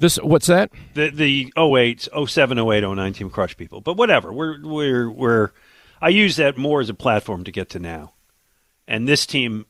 this 0.00 0.16
what's 0.16 0.48
that? 0.48 0.72
The 0.94 1.10
the 1.10 1.52
08, 1.56 2.08
07, 2.26 2.58
08, 2.58 2.80
09 2.82 3.12
team 3.12 3.30
crushed 3.30 3.56
people. 3.56 3.80
But 3.82 3.96
whatever. 3.96 4.32
We're 4.32 4.58
we're 4.66 5.08
we're 5.08 5.50
I 6.02 6.08
use 6.08 6.34
that 6.36 6.58
more 6.58 6.80
as 6.80 6.88
a 6.88 6.94
platform 6.94 7.44
to 7.44 7.52
get 7.52 7.68
to 7.70 7.78
now. 7.78 8.14
And 8.88 9.06
this 9.06 9.26
team 9.26 9.66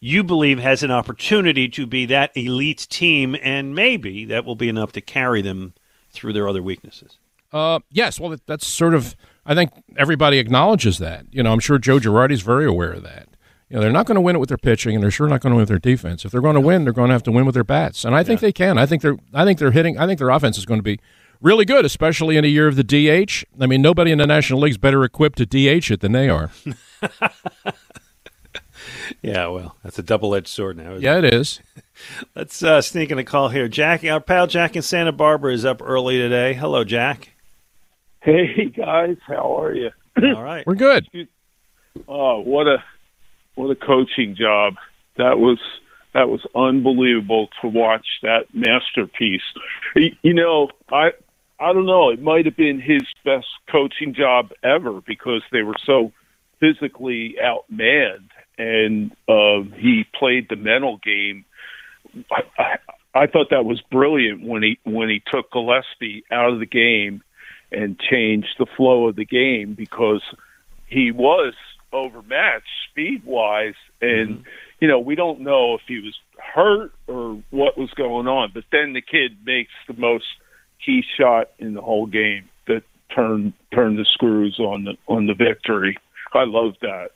you 0.00 0.22
believe 0.24 0.58
has 0.58 0.82
an 0.82 0.90
opportunity 0.90 1.68
to 1.68 1.86
be 1.86 2.06
that 2.06 2.30
elite 2.36 2.86
team 2.90 3.36
and 3.42 3.74
maybe 3.74 4.24
that 4.26 4.44
will 4.44 4.54
be 4.56 4.68
enough 4.68 4.92
to 4.92 5.00
carry 5.00 5.42
them 5.42 5.74
through 6.10 6.32
their 6.32 6.48
other 6.48 6.62
weaknesses. 6.62 7.18
Uh, 7.52 7.80
yes. 7.90 8.20
Well, 8.20 8.30
that- 8.30 8.46
that's 8.46 8.66
sort 8.66 8.94
of. 8.94 9.16
I 9.46 9.54
think 9.54 9.70
everybody 9.96 10.38
acknowledges 10.38 10.98
that. 10.98 11.24
You 11.30 11.42
know, 11.42 11.52
I'm 11.52 11.60
sure 11.60 11.78
Joe 11.78 11.98
Girardi's 11.98 12.42
very 12.42 12.66
aware 12.66 12.92
of 12.92 13.02
that. 13.04 13.28
You 13.70 13.76
know, 13.76 13.82
they're 13.82 13.92
not 13.92 14.06
going 14.06 14.14
to 14.16 14.20
win 14.20 14.36
it 14.36 14.38
with 14.38 14.48
their 14.50 14.58
pitching, 14.58 14.94
and 14.94 15.02
they're 15.02 15.10
sure 15.10 15.26
not 15.28 15.40
going 15.40 15.50
to 15.52 15.56
win 15.56 15.62
with 15.62 15.68
their 15.70 15.78
defense. 15.78 16.24
If 16.24 16.30
they're 16.32 16.40
going 16.42 16.54
to 16.54 16.60
win, 16.60 16.84
they're 16.84 16.92
going 16.92 17.08
to 17.08 17.14
have 17.14 17.22
to 17.24 17.32
win 17.32 17.44
with 17.46 17.54
their 17.54 17.64
bats, 17.64 18.04
and 18.04 18.14
I 18.14 18.22
think 18.22 18.40
they 18.40 18.52
can. 18.52 18.76
I 18.78 18.84
think 18.86 19.00
they're. 19.02 19.16
I 19.32 19.44
think 19.44 19.58
they're 19.58 19.70
hitting. 19.72 19.98
I 19.98 20.06
think 20.06 20.18
their 20.18 20.30
offense 20.30 20.58
is 20.58 20.66
going 20.66 20.78
to 20.80 20.84
be 20.84 21.00
really 21.40 21.64
good, 21.64 21.84
especially 21.86 22.36
in 22.36 22.44
a 22.44 22.48
year 22.48 22.66
of 22.66 22.76
the 22.76 22.84
DH. 22.84 23.44
I 23.60 23.66
mean, 23.66 23.80
nobody 23.82 24.10
in 24.10 24.18
the 24.18 24.26
National 24.26 24.60
League's 24.60 24.76
better 24.78 25.02
equipped 25.04 25.38
to 25.38 25.46
DH 25.46 25.90
it 25.90 26.00
than 26.00 26.12
they 26.12 26.28
are. 26.28 26.50
Yeah, 29.22 29.48
well, 29.48 29.76
that's 29.82 29.98
a 29.98 30.02
double-edged 30.02 30.48
sword 30.48 30.76
now. 30.76 30.92
Isn't 30.92 31.02
yeah, 31.02 31.18
it 31.18 31.24
is. 31.24 31.60
Let's 32.36 32.62
uh, 32.62 32.80
sneak 32.80 33.10
in 33.10 33.18
a 33.18 33.24
call 33.24 33.48
here. 33.48 33.68
Jack, 33.68 34.04
our 34.04 34.20
pal 34.20 34.46
Jack 34.46 34.76
in 34.76 34.82
Santa 34.82 35.12
Barbara 35.12 35.52
is 35.52 35.64
up 35.64 35.80
early 35.82 36.18
today. 36.18 36.54
Hello, 36.54 36.84
Jack. 36.84 37.34
Hey 38.20 38.66
guys, 38.66 39.16
how 39.26 39.58
are 39.60 39.74
you? 39.74 39.90
All 40.16 40.42
right. 40.42 40.66
We're 40.66 40.74
good. 40.74 41.08
Oh, 42.06 42.40
what 42.40 42.66
a 42.66 42.82
what 43.54 43.70
a 43.70 43.76
coaching 43.76 44.36
job! 44.36 44.74
That 45.16 45.38
was 45.38 45.58
that 46.14 46.28
was 46.28 46.40
unbelievable 46.54 47.48
to 47.60 47.68
watch 47.68 48.06
that 48.22 48.46
masterpiece. 48.52 49.42
You 49.94 50.34
know, 50.34 50.68
I 50.90 51.10
I 51.60 51.72
don't 51.72 51.86
know. 51.86 52.10
It 52.10 52.22
might 52.22 52.44
have 52.44 52.56
been 52.56 52.80
his 52.80 53.02
best 53.24 53.46
coaching 53.70 54.14
job 54.14 54.50
ever 54.62 55.00
because 55.00 55.42
they 55.50 55.62
were 55.62 55.76
so 55.84 56.12
physically 56.60 57.36
outmanned, 57.42 58.30
and 58.58 59.12
uh, 59.28 59.62
he 59.76 60.04
played 60.18 60.48
the 60.48 60.56
mental 60.56 60.98
game. 60.98 61.44
I, 62.30 62.42
I, 62.58 62.78
I 63.14 63.26
thought 63.26 63.50
that 63.50 63.64
was 63.64 63.80
brilliant 63.90 64.44
when 64.44 64.62
he 64.62 64.78
when 64.84 65.08
he 65.08 65.22
took 65.24 65.50
Gillespie 65.50 66.24
out 66.30 66.52
of 66.52 66.58
the 66.58 66.66
game 66.66 67.22
and 67.72 67.98
changed 67.98 68.54
the 68.58 68.66
flow 68.76 69.08
of 69.08 69.16
the 69.16 69.24
game 69.24 69.74
because 69.74 70.22
he 70.86 71.10
was 71.10 71.54
overmatched 71.92 72.66
speed 72.90 73.24
wise 73.24 73.74
and 74.00 74.28
mm-hmm. 74.28 74.42
you 74.80 74.88
know 74.88 74.98
we 74.98 75.14
don't 75.14 75.40
know 75.40 75.74
if 75.74 75.80
he 75.86 76.00
was 76.00 76.14
hurt 76.38 76.92
or 77.06 77.42
what 77.50 77.78
was 77.78 77.90
going 77.92 78.28
on 78.28 78.50
but 78.52 78.64
then 78.70 78.92
the 78.92 79.00
kid 79.00 79.38
makes 79.44 79.72
the 79.86 79.94
most 79.94 80.26
key 80.84 81.02
shot 81.18 81.50
in 81.58 81.72
the 81.72 81.80
whole 81.80 82.06
game 82.06 82.48
that 82.66 82.82
turned 83.14 83.54
turned 83.72 83.98
the 83.98 84.04
screws 84.04 84.58
on 84.58 84.84
the 84.84 84.96
on 85.06 85.26
the 85.26 85.34
victory 85.34 85.96
i 86.34 86.44
love 86.44 86.74
that 86.82 87.12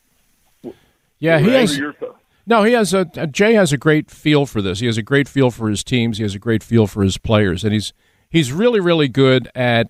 yeah 1.22 1.38
he 1.38 1.50
has 1.50 1.80
no 2.46 2.62
he 2.62 2.72
has 2.72 2.92
a 2.92 3.04
jay 3.26 3.54
has 3.54 3.72
a 3.72 3.78
great 3.78 4.10
feel 4.10 4.44
for 4.44 4.60
this 4.60 4.80
he 4.80 4.86
has 4.86 4.98
a 4.98 5.02
great 5.02 5.28
feel 5.28 5.50
for 5.50 5.68
his 5.68 5.82
teams 5.82 6.18
he 6.18 6.22
has 6.22 6.34
a 6.34 6.38
great 6.38 6.62
feel 6.62 6.86
for 6.86 7.02
his 7.02 7.16
players 7.18 7.64
and 7.64 7.72
he's 7.72 7.92
he's 8.28 8.52
really 8.52 8.80
really 8.80 9.08
good 9.08 9.48
at 9.54 9.88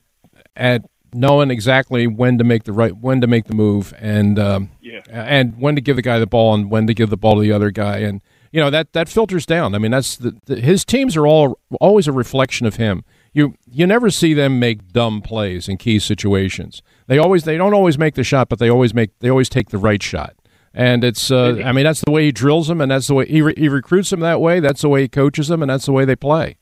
at 0.55 0.85
knowing 1.15 1.51
exactly 1.51 2.07
when 2.07 2.39
to 2.39 2.45
make 2.45 2.65
the 2.65 2.73
right 2.73 2.97
when 2.97 3.21
to 3.21 3.27
make 3.27 3.47
the 3.47 3.55
move 3.55 3.93
and 3.99 4.39
um, 4.39 4.71
yeah. 4.81 5.01
and 5.11 5.59
when 5.59 5.75
to 5.75 5.81
give 5.81 5.97
the 5.97 6.03
guy 6.03 6.19
the 6.19 6.27
ball 6.27 6.55
and 6.55 6.71
when 6.71 6.87
to 6.87 6.95
give 6.95 7.11
the 7.11 7.17
ball 7.17 7.35
to 7.35 7.41
the 7.41 7.53
other 7.53 7.71
guy 7.71 7.99
and 7.99 8.23
you 8.51 8.61
know 8.61 8.71
that 8.71 8.93
that 8.93 9.09
filters 9.09 9.47
down. 9.47 9.75
I 9.75 9.79
mean 9.79 9.91
that's 9.91 10.17
the, 10.17 10.37
the, 10.45 10.61
his 10.61 10.85
teams 10.85 11.17
are 11.17 11.27
all 11.27 11.59
always 11.81 12.07
a 12.07 12.13
reflection 12.13 12.67
of 12.67 12.77
him. 12.77 13.05
You 13.33 13.55
you 13.71 13.87
never 13.87 14.11
see 14.11 14.35
them 14.35 14.59
make 14.59 14.93
dumb 14.93 15.23
plays 15.23 15.69
in 15.69 15.79
key 15.79 15.99
situations. 15.99 16.83
They 17.07 17.19
always 17.19 17.45
they 17.45 17.57
don't 17.57 17.75
always 17.75 17.99
make 17.99 18.15
the 18.15 18.25
shot, 18.25 18.49
but 18.49 18.59
they 18.59 18.71
always 18.71 18.93
make 18.95 19.19
they 19.21 19.31
always 19.31 19.49
take 19.49 19.71
the 19.71 19.79
right 19.79 20.03
shot. 20.03 20.37
And 20.75 21.05
it's 21.05 21.31
uh, 21.31 21.63
I 21.65 21.73
mean 21.73 21.85
that's 21.85 22.01
the 22.01 22.11
way 22.11 22.25
he 22.25 22.33
drills 22.33 22.69
them, 22.69 22.81
and 22.81 22.91
that's 22.91 23.07
the 23.07 23.15
way 23.15 23.27
he 23.27 23.43
re- 23.43 23.55
he 23.57 23.69
recruits 23.69 24.11
them 24.11 24.21
that 24.21 24.41
way. 24.41 24.59
That's 24.59 24.81
the 24.81 24.89
way 24.89 25.03
he 25.03 25.09
coaches 25.09 25.49
them, 25.49 25.63
and 25.63 25.71
that's 25.71 25.87
the 25.87 25.93
way 25.93 26.05
they 26.05 26.17
play. 26.17 26.57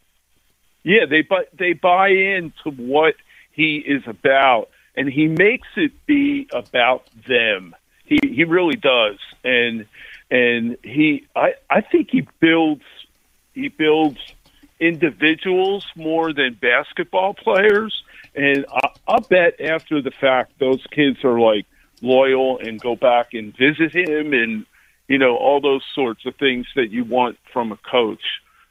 Yeah, 0.83 1.07
they 1.09 1.23
but 1.23 1.49
they 1.57 1.75
buy 1.75 2.09
into 2.09 2.71
what 2.77 3.15
he 3.53 3.77
is 3.77 4.03
about, 4.07 4.71
and 4.97 5.09
he 5.09 5.29
makes 5.29 5.69
it 5.77 5.93
be 6.07 6.49
about 6.53 7.07
them. 7.29 7.77
He 8.05 8.19
he 8.23 8.45
really 8.45 8.77
does, 8.77 9.19
and 9.45 9.87
and 10.31 10.77
he 10.83 11.27
I 11.37 11.55
I 11.69 11.81
think 11.81 12.11
he 12.11 12.27
builds 12.41 12.83
he 13.55 13.69
builds 13.69 14.19
individuals 14.81 15.87
more 15.95 16.33
than 16.33 16.55
basketball 16.55 17.35
players, 17.35 18.03
and 18.35 18.65
I, 18.73 18.89
I'll 19.07 19.21
bet 19.21 19.61
after 19.61 20.01
the 20.03 20.11
fact 20.11 20.59
those 20.59 20.85
kids 20.91 21.23
are 21.25 21.39
like 21.39 21.67
loyal 22.01 22.59
and 22.59 22.81
go 22.81 22.97
back 22.97 23.35
and 23.35 23.57
visit 23.57 23.95
him 23.95 24.33
and 24.33 24.67
you 25.09 25.19
know 25.19 25.37
all 25.37 25.61
those 25.61 25.83
sorts 25.95 26.25
of 26.27 26.35
things 26.37 26.67
that 26.77 26.91
you 26.91 27.05
want 27.05 27.39
from 27.53 27.73
a 27.73 27.77
coach. 27.77 28.23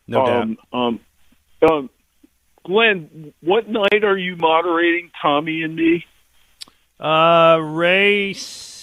No 0.07 0.25
um, 0.25 0.57
doubt. 0.71 0.79
Um, 0.79 0.99
um, 1.69 1.89
Glenn, 2.63 3.33
what 3.41 3.67
night 3.67 4.03
are 4.03 4.17
you 4.17 4.35
moderating 4.35 5.11
Tommy 5.21 5.63
and 5.63 5.75
me? 5.75 6.05
Uh, 6.99 7.59
Ray. 7.61 8.33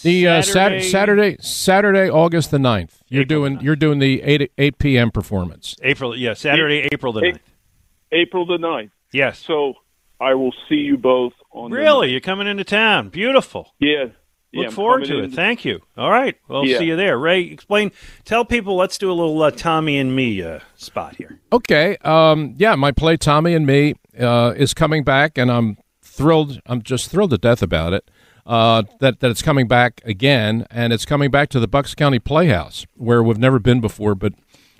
The 0.03 0.29
uh, 0.29 0.43
Saturday, 0.43 0.83
Saturday, 0.83 1.37
Saturday, 1.41 2.09
August 2.09 2.51
the 2.51 2.59
9th. 2.59 3.01
You're 3.09 3.23
April 3.23 3.41
doing 3.41 3.57
9th. 3.57 3.63
you're 3.63 3.77
doing 3.77 3.99
the 3.99 4.23
eight 4.23 4.53
eight 4.57 4.79
p.m. 4.79 5.11
performance. 5.11 5.75
April. 5.83 6.17
Yeah, 6.17 6.35
Saturday, 6.35 6.89
April 6.93 7.13
the 7.13 7.23
9th. 7.23 7.39
April 8.13 8.47
the 8.47 8.57
9th. 8.57 8.91
Yes. 9.13 9.39
So 9.41 9.75
I 10.21 10.35
will 10.35 10.55
see 10.69 10.77
you 10.77 10.97
both 10.97 11.33
on 11.51 11.71
the 11.71 11.77
Really, 11.77 12.11
you're 12.11 12.21
coming 12.21 12.47
into 12.47 12.65
town. 12.65 13.09
Beautiful. 13.09 13.75
Yeah. 13.79 14.07
Yeah, 14.53 14.61
Look 14.61 14.67
I'm 14.69 14.73
forward 14.75 15.03
coming 15.03 15.19
to 15.19 15.19
in- 15.25 15.33
it. 15.33 15.35
Thank 15.35 15.65
you. 15.65 15.81
All 15.97 16.11
right. 16.11 16.37
We'll 16.49 16.65
Yeah. 16.65 16.79
see 16.79 16.85
you 16.87 16.97
there. 16.97 17.19
Ray, 17.19 17.43
explain. 17.43 17.91
Tell 18.25 18.45
people. 18.45 18.77
Let's 18.77 18.97
do 18.97 19.11
a 19.11 19.13
little 19.13 19.43
uh, 19.43 19.51
Tommy 19.51 19.99
and 19.99 20.15
me 20.17 20.43
uh, 20.43 20.61
spot 20.77 21.17
here. 21.17 21.41
Okay. 21.53 21.97
Um, 22.03 22.55
yeah, 22.57 22.75
my 22.77 22.93
play 22.93 23.17
Tommy 23.17 23.55
and 23.55 23.67
Me 23.67 23.95
uh, 24.19 24.55
is 24.57 24.73
coming 24.73 25.05
back, 25.05 25.37
and 25.37 25.51
I'm 25.51 25.77
thrilled. 26.03 26.61
I'm 26.67 26.81
just 26.83 27.11
thrilled 27.11 27.31
to 27.31 27.39
death 27.39 27.63
about 27.63 27.93
it. 27.93 28.09
Uh, 28.47 28.85
that 29.01 29.19
that 29.21 29.31
it's 29.31 29.43
coming 29.43 29.67
back 29.67 30.01
again, 30.05 30.67
and 30.71 30.93
it's 30.93 31.05
coming 31.05 31.31
back 31.33 31.49
to 31.51 31.59
the 31.61 31.67
Bucks 31.69 31.95
County 31.97 32.21
Playhouse, 32.21 32.87
where 32.95 33.23
we've 33.23 33.39
never 33.39 33.59
been 33.59 33.81
before. 33.81 34.15
But 34.15 34.35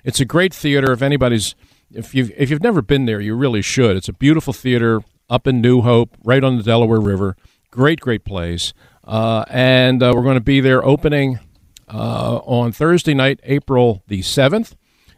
it's 0.05 0.21
a 0.21 0.25
great 0.25 0.53
theater. 0.53 0.93
If 0.93 1.01
anybody's 1.01 1.53
if 1.93 2.15
you 2.15 2.31
if 2.37 2.49
you've 2.49 2.63
never 2.63 2.81
been 2.81 3.05
there, 3.05 3.19
you 3.19 3.35
really 3.35 3.61
should. 3.61 3.97
It's 3.97 4.07
a 4.07 4.13
beautiful 4.13 4.53
theater 4.53 5.01
up 5.29 5.45
in 5.45 5.59
New 5.59 5.81
Hope, 5.81 6.15
right 6.23 6.41
on 6.43 6.55
the 6.55 6.63
Delaware 6.63 7.01
River. 7.01 7.35
Great, 7.69 7.99
great 7.99 8.23
place. 8.23 8.73
Uh, 9.07 9.45
and 9.49 10.03
uh, 10.03 10.13
we're 10.15 10.21
going 10.21 10.35
to 10.35 10.41
be 10.41 10.59
there 10.59 10.85
opening 10.85 11.39
uh, 11.91 12.37
on 12.43 12.71
Thursday 12.71 13.15
night, 13.15 13.39
April 13.43 14.03
the 14.07 14.21
seventh 14.21 14.75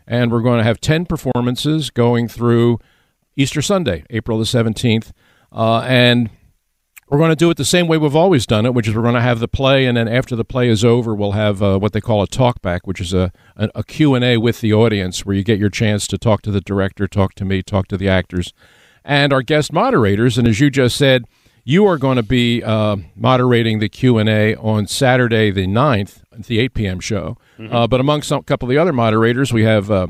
and 0.10 0.32
we're 0.32 0.41
going 0.41 0.58
to 0.58 0.63
have 0.63 0.82
10 0.82 1.06
performances 1.06 1.91
going 1.91 2.28
through 2.28 2.80
Easter 3.36 3.62
Sunday, 3.62 4.04
April 4.10 4.39
the 4.39 4.43
17th. 4.43 5.12
Uh, 5.52 5.82
and 5.82 6.32
we're 7.08 7.19
going 7.19 7.30
to 7.30 7.36
do 7.36 7.49
it 7.52 7.58
the 7.58 7.65
same 7.65 7.88
way 7.88 7.97
we've 7.97 8.15
always 8.15 8.47
done 8.47 8.65
it, 8.65 8.73
which 8.73 8.88
is 8.88 8.95
we're 8.95 9.04
going 9.04 9.13
to 9.13 9.21
have 9.21 9.39
the 9.39 9.47
play, 9.47 9.86
and 9.86 9.95
then 9.95 10.08
after 10.08 10.36
the 10.36 10.43
play 10.43 10.67
is 10.67 10.84
over, 10.84 11.13
we'll 11.13 11.34
have 11.34 11.62
uh, 11.62 11.78
what 11.78 11.93
they 11.93 12.02
call 12.02 12.23
a 12.23 12.28
talkback, 12.28 12.82
which 12.86 12.99
is 12.99 13.13
a, 13.13 13.32
a, 13.56 13.69
a 13.75 13.84
Q&A 13.84 14.38
with 14.38 14.62
the 14.62 14.73
audience 14.73 15.25
where 15.25 15.36
you 15.36 15.43
get 15.43 15.60
your 15.60 15.69
chance 15.69 16.08
to 16.08 16.17
talk 16.17 16.41
to 16.41 16.52
the 16.52 16.62
director, 16.62 17.08
talk 17.08 17.36
to 17.36 17.45
me, 17.45 17.62
talk 17.62 17.88
to 17.88 17.97
the 17.97 18.10
actors, 18.10 18.52
and 19.04 19.32
our 19.32 19.43
guest 19.43 19.71
moderators. 19.71 20.39
And 20.39 20.47
as 20.47 20.60
you 20.60 20.71
just 20.71 20.95
said, 20.95 21.25
you 21.70 21.86
are 21.86 22.00
going 22.00 22.16
to 22.16 22.24
be 22.24 22.64
uh, 22.64 22.96
moderating 23.16 23.78
the 23.78 23.88
q&a 23.88 24.56
on 24.56 24.88
saturday 24.88 25.52
the 25.52 25.68
9th 25.68 26.24
at 26.32 26.46
the 26.46 26.58
8 26.60 26.74
p.m 26.74 27.00
show. 27.00 27.38
Uh, 27.60 27.86
but 27.86 28.00
among 28.00 28.24
some 28.24 28.42
couple 28.42 28.68
of 28.68 28.72
the 28.72 28.78
other 28.80 28.92
moderators 28.94 29.54
we 29.54 29.64
have 29.64 29.92
uh, 29.92 30.08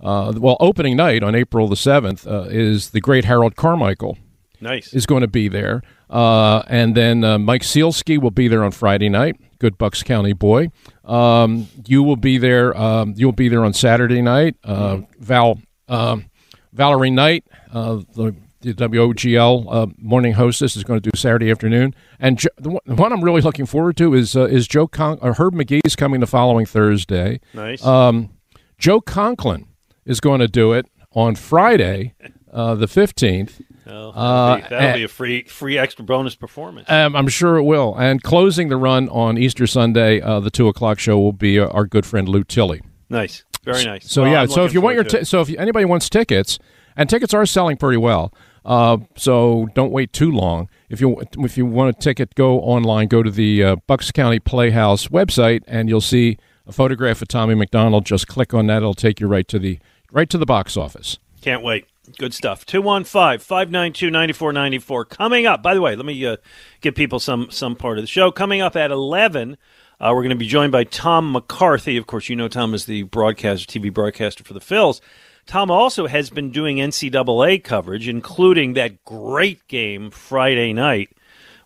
uh, 0.00 0.32
well 0.36 0.56
opening 0.60 0.96
night 0.96 1.24
on 1.24 1.34
april 1.34 1.66
the 1.66 1.74
7th 1.74 2.30
uh, 2.30 2.48
is 2.48 2.90
the 2.90 3.00
great 3.00 3.24
harold 3.24 3.56
carmichael 3.56 4.18
Nice. 4.60 4.94
is 4.94 5.04
going 5.04 5.22
to 5.22 5.28
be 5.28 5.48
there. 5.48 5.82
Uh, 6.08 6.62
and 6.68 6.94
then 6.96 7.24
uh, 7.24 7.38
mike 7.38 7.62
sielski 7.62 8.16
will 8.20 8.30
be 8.30 8.46
there 8.46 8.62
on 8.62 8.70
friday 8.70 9.08
night 9.08 9.34
good 9.58 9.76
bucks 9.78 10.02
county 10.04 10.32
boy. 10.32 10.68
Um, 11.04 11.66
you 11.86 12.04
will 12.04 12.16
be 12.16 12.38
there 12.38 12.76
um, 12.76 13.14
you'll 13.16 13.32
be 13.32 13.48
there 13.48 13.64
on 13.64 13.72
saturday 13.74 14.22
night. 14.22 14.54
Uh, 14.62 14.98
val 15.18 15.58
um, 15.88 16.26
valerie 16.72 17.10
knight 17.10 17.44
uh, 17.72 17.96
the 18.14 18.36
the 18.72 18.88
WOGL 18.88 19.66
uh, 19.70 19.86
morning 19.98 20.32
hostess 20.32 20.76
is 20.76 20.84
going 20.84 21.00
to 21.00 21.10
do 21.10 21.16
Saturday 21.16 21.50
afternoon, 21.50 21.94
and 22.18 22.38
jo- 22.38 22.48
the, 22.58 22.70
one, 22.70 22.80
the 22.86 22.94
one 22.94 23.12
I'm 23.12 23.22
really 23.22 23.40
looking 23.42 23.66
forward 23.66 23.96
to 23.98 24.14
is 24.14 24.34
uh, 24.36 24.44
is 24.46 24.66
Joe 24.66 24.86
Con- 24.88 25.18
uh, 25.22 25.34
Herb 25.34 25.54
McGee's 25.54 25.94
coming 25.96 26.20
the 26.20 26.26
following 26.26 26.66
Thursday. 26.66 27.40
Nice. 27.52 27.84
Um, 27.84 28.30
Joe 28.78 29.00
Conklin 29.00 29.66
is 30.04 30.20
going 30.20 30.40
to 30.40 30.48
do 30.48 30.72
it 30.72 30.86
on 31.12 31.34
Friday, 31.34 32.14
uh, 32.52 32.74
the 32.74 32.88
fifteenth. 32.88 33.60
Oh, 33.86 34.12
that'll, 34.12 34.18
uh, 34.18 34.56
be, 34.56 34.62
that'll 34.70 34.94
be 34.94 35.04
a 35.04 35.08
free 35.08 35.42
free 35.44 35.76
extra 35.78 36.04
bonus 36.04 36.34
performance. 36.34 36.88
Um, 36.90 37.14
I'm 37.14 37.28
sure 37.28 37.56
it 37.58 37.64
will. 37.64 37.94
And 37.96 38.22
closing 38.22 38.68
the 38.70 38.76
run 38.78 39.08
on 39.10 39.36
Easter 39.36 39.66
Sunday, 39.66 40.20
uh, 40.22 40.40
the 40.40 40.50
two 40.50 40.68
o'clock 40.68 40.98
show 40.98 41.18
will 41.18 41.32
be 41.34 41.60
uh, 41.60 41.66
our 41.68 41.84
good 41.86 42.06
friend 42.06 42.28
Lou 42.28 42.44
Tilley. 42.44 42.80
nice. 43.10 43.44
Very 43.64 43.84
nice. 43.84 44.10
So 44.10 44.22
Well, 44.24 44.30
yeah, 44.30 44.44
so 44.44 44.66
if 44.66 44.74
you 44.74 44.82
want 44.82 44.94
your 44.94 45.04
forward 45.04 45.10
to 45.12 45.16
ti- 45.16 45.22
it. 45.22 45.26
so 45.26 45.40
if 45.40 45.48
anybody 45.58 45.86
wants 45.86 46.10
tickets, 46.10 46.58
and 46.98 47.08
tickets 47.08 47.32
are 47.32 47.46
selling 47.46 47.78
pretty 47.78 47.96
well. 47.96 48.30
Uh, 48.64 48.98
so 49.16 49.68
don't 49.74 49.92
wait 49.92 50.12
too 50.12 50.30
long. 50.30 50.68
If 50.88 51.00
you 51.00 51.22
if 51.38 51.58
you 51.58 51.66
want 51.66 51.96
a 51.96 52.00
ticket, 52.00 52.34
go 52.34 52.60
online. 52.60 53.08
Go 53.08 53.22
to 53.22 53.30
the 53.30 53.62
uh, 53.62 53.76
Bucks 53.86 54.10
County 54.10 54.38
Playhouse 54.38 55.08
website, 55.08 55.62
and 55.66 55.88
you'll 55.88 56.00
see 56.00 56.38
a 56.66 56.72
photograph 56.72 57.20
of 57.20 57.28
Tommy 57.28 57.54
McDonald. 57.54 58.06
Just 58.06 58.26
click 58.26 58.54
on 58.54 58.66
that; 58.68 58.78
it'll 58.78 58.94
take 58.94 59.20
you 59.20 59.26
right 59.26 59.46
to 59.48 59.58
the 59.58 59.78
right 60.10 60.30
to 60.30 60.38
the 60.38 60.46
box 60.46 60.76
office. 60.76 61.18
Can't 61.42 61.62
wait. 61.62 61.86
Good 62.18 62.34
stuff. 62.34 62.66
215 62.66 63.38
592 63.38 64.10
9494. 64.10 65.04
Coming 65.06 65.46
up, 65.46 65.62
by 65.62 65.74
the 65.74 65.80
way, 65.80 65.96
let 65.96 66.04
me 66.04 66.24
uh, 66.26 66.36
give 66.80 66.94
people 66.94 67.18
some, 67.18 67.50
some 67.50 67.76
part 67.76 67.96
of 67.98 68.02
the 68.02 68.08
show. 68.08 68.30
Coming 68.30 68.60
up 68.60 68.76
at 68.76 68.90
11, 68.90 69.56
uh, 70.00 70.10
we're 70.14 70.22
going 70.22 70.30
to 70.30 70.36
be 70.36 70.46
joined 70.46 70.72
by 70.72 70.84
Tom 70.84 71.32
McCarthy. 71.32 71.96
Of 71.96 72.06
course, 72.06 72.28
you 72.28 72.36
know 72.36 72.48
Tom 72.48 72.74
is 72.74 72.84
the 72.84 73.04
broadcaster, 73.04 73.66
TV 73.66 73.92
broadcaster 73.92 74.44
for 74.44 74.52
the 74.52 74.60
Phils. 74.60 75.00
Tom 75.46 75.70
also 75.70 76.06
has 76.06 76.30
been 76.30 76.50
doing 76.50 76.78
NCAA 76.78 77.62
coverage, 77.62 78.08
including 78.08 78.74
that 78.74 79.04
great 79.04 79.66
game 79.68 80.10
Friday 80.10 80.72
night 80.72 81.10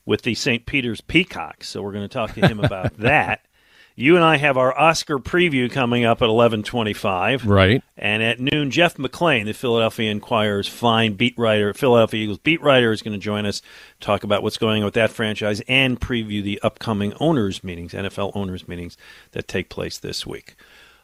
with 0.04 0.22
the 0.22 0.34
St. 0.34 0.66
Peter's 0.66 1.00
Peacocks. 1.00 1.68
So 1.68 1.82
we're 1.82 1.92
going 1.92 2.08
to 2.08 2.12
talk 2.12 2.34
to 2.34 2.46
him 2.46 2.60
about 2.60 2.96
that. 2.98 3.44
You 3.94 4.14
and 4.14 4.24
I 4.24 4.36
have 4.36 4.56
our 4.56 4.78
Oscar 4.78 5.18
preview 5.18 5.68
coming 5.68 6.04
up 6.04 6.18
at 6.18 6.28
1125. 6.28 7.44
Right. 7.44 7.82
And 7.96 8.22
at 8.22 8.38
noon, 8.38 8.70
Jeff 8.70 8.96
McLane, 8.96 9.44
the 9.44 9.52
Philadelphia 9.52 10.12
Inquirer's 10.12 10.68
fine 10.68 11.14
beat 11.14 11.36
writer, 11.36 11.74
Philadelphia 11.74 12.22
Eagles 12.22 12.38
beat 12.38 12.62
writer, 12.62 12.92
is 12.92 13.02
going 13.02 13.14
to 13.14 13.18
join 13.18 13.44
us, 13.44 13.60
talk 13.98 14.22
about 14.22 14.44
what's 14.44 14.56
going 14.56 14.82
on 14.82 14.84
with 14.84 14.94
that 14.94 15.10
franchise, 15.10 15.62
and 15.66 16.00
preview 16.00 16.44
the 16.44 16.60
upcoming 16.62 17.12
owners' 17.18 17.64
meetings, 17.64 17.92
NFL 17.92 18.30
owners' 18.36 18.68
meetings 18.68 18.96
that 19.32 19.48
take 19.48 19.68
place 19.68 19.98
this 19.98 20.24
week. 20.24 20.54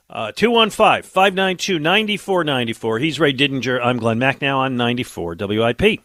Uh, 0.09 0.33
215 0.33 1.03
592 1.03 1.79
9494. 1.79 2.99
He's 2.99 3.19
Ray 3.21 3.33
Didinger. 3.33 3.81
I'm 3.83 3.99
Glen 3.99 4.19
Macnow 4.19 4.59
on 4.59 4.77
94 4.77 5.37
WIP. 5.41 6.01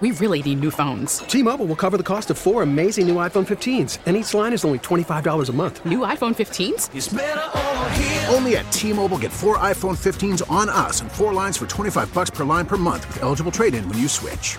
We 0.00 0.10
really 0.10 0.42
need 0.42 0.60
new 0.60 0.72
phones. 0.72 1.18
T-Mobile 1.18 1.66
will 1.66 1.76
cover 1.76 1.96
the 1.96 2.02
cost 2.02 2.28
of 2.30 2.36
four 2.36 2.62
amazing 2.64 3.06
new 3.06 3.14
iPhone 3.14 3.46
15s, 3.46 4.00
and 4.06 4.16
each 4.16 4.34
line 4.34 4.52
is 4.52 4.64
only 4.64 4.80
$25 4.80 5.48
a 5.48 5.52
month. 5.52 5.86
New 5.86 6.00
iPhone 6.00 6.34
15s? 6.34 8.28
Only 8.34 8.56
at 8.56 8.70
T-Mobile 8.72 9.18
get 9.18 9.30
four 9.30 9.58
iPhone 9.58 9.96
15s 9.96 10.42
on 10.50 10.68
us 10.68 11.00
and 11.00 11.10
four 11.10 11.32
lines 11.32 11.56
for 11.56 11.66
25 11.66 12.12
bucks 12.12 12.30
per 12.30 12.44
line 12.44 12.66
per 12.66 12.76
month 12.76 13.06
with 13.06 13.22
eligible 13.22 13.52
trade-in 13.52 13.88
when 13.88 13.98
you 13.98 14.08
switch. 14.08 14.58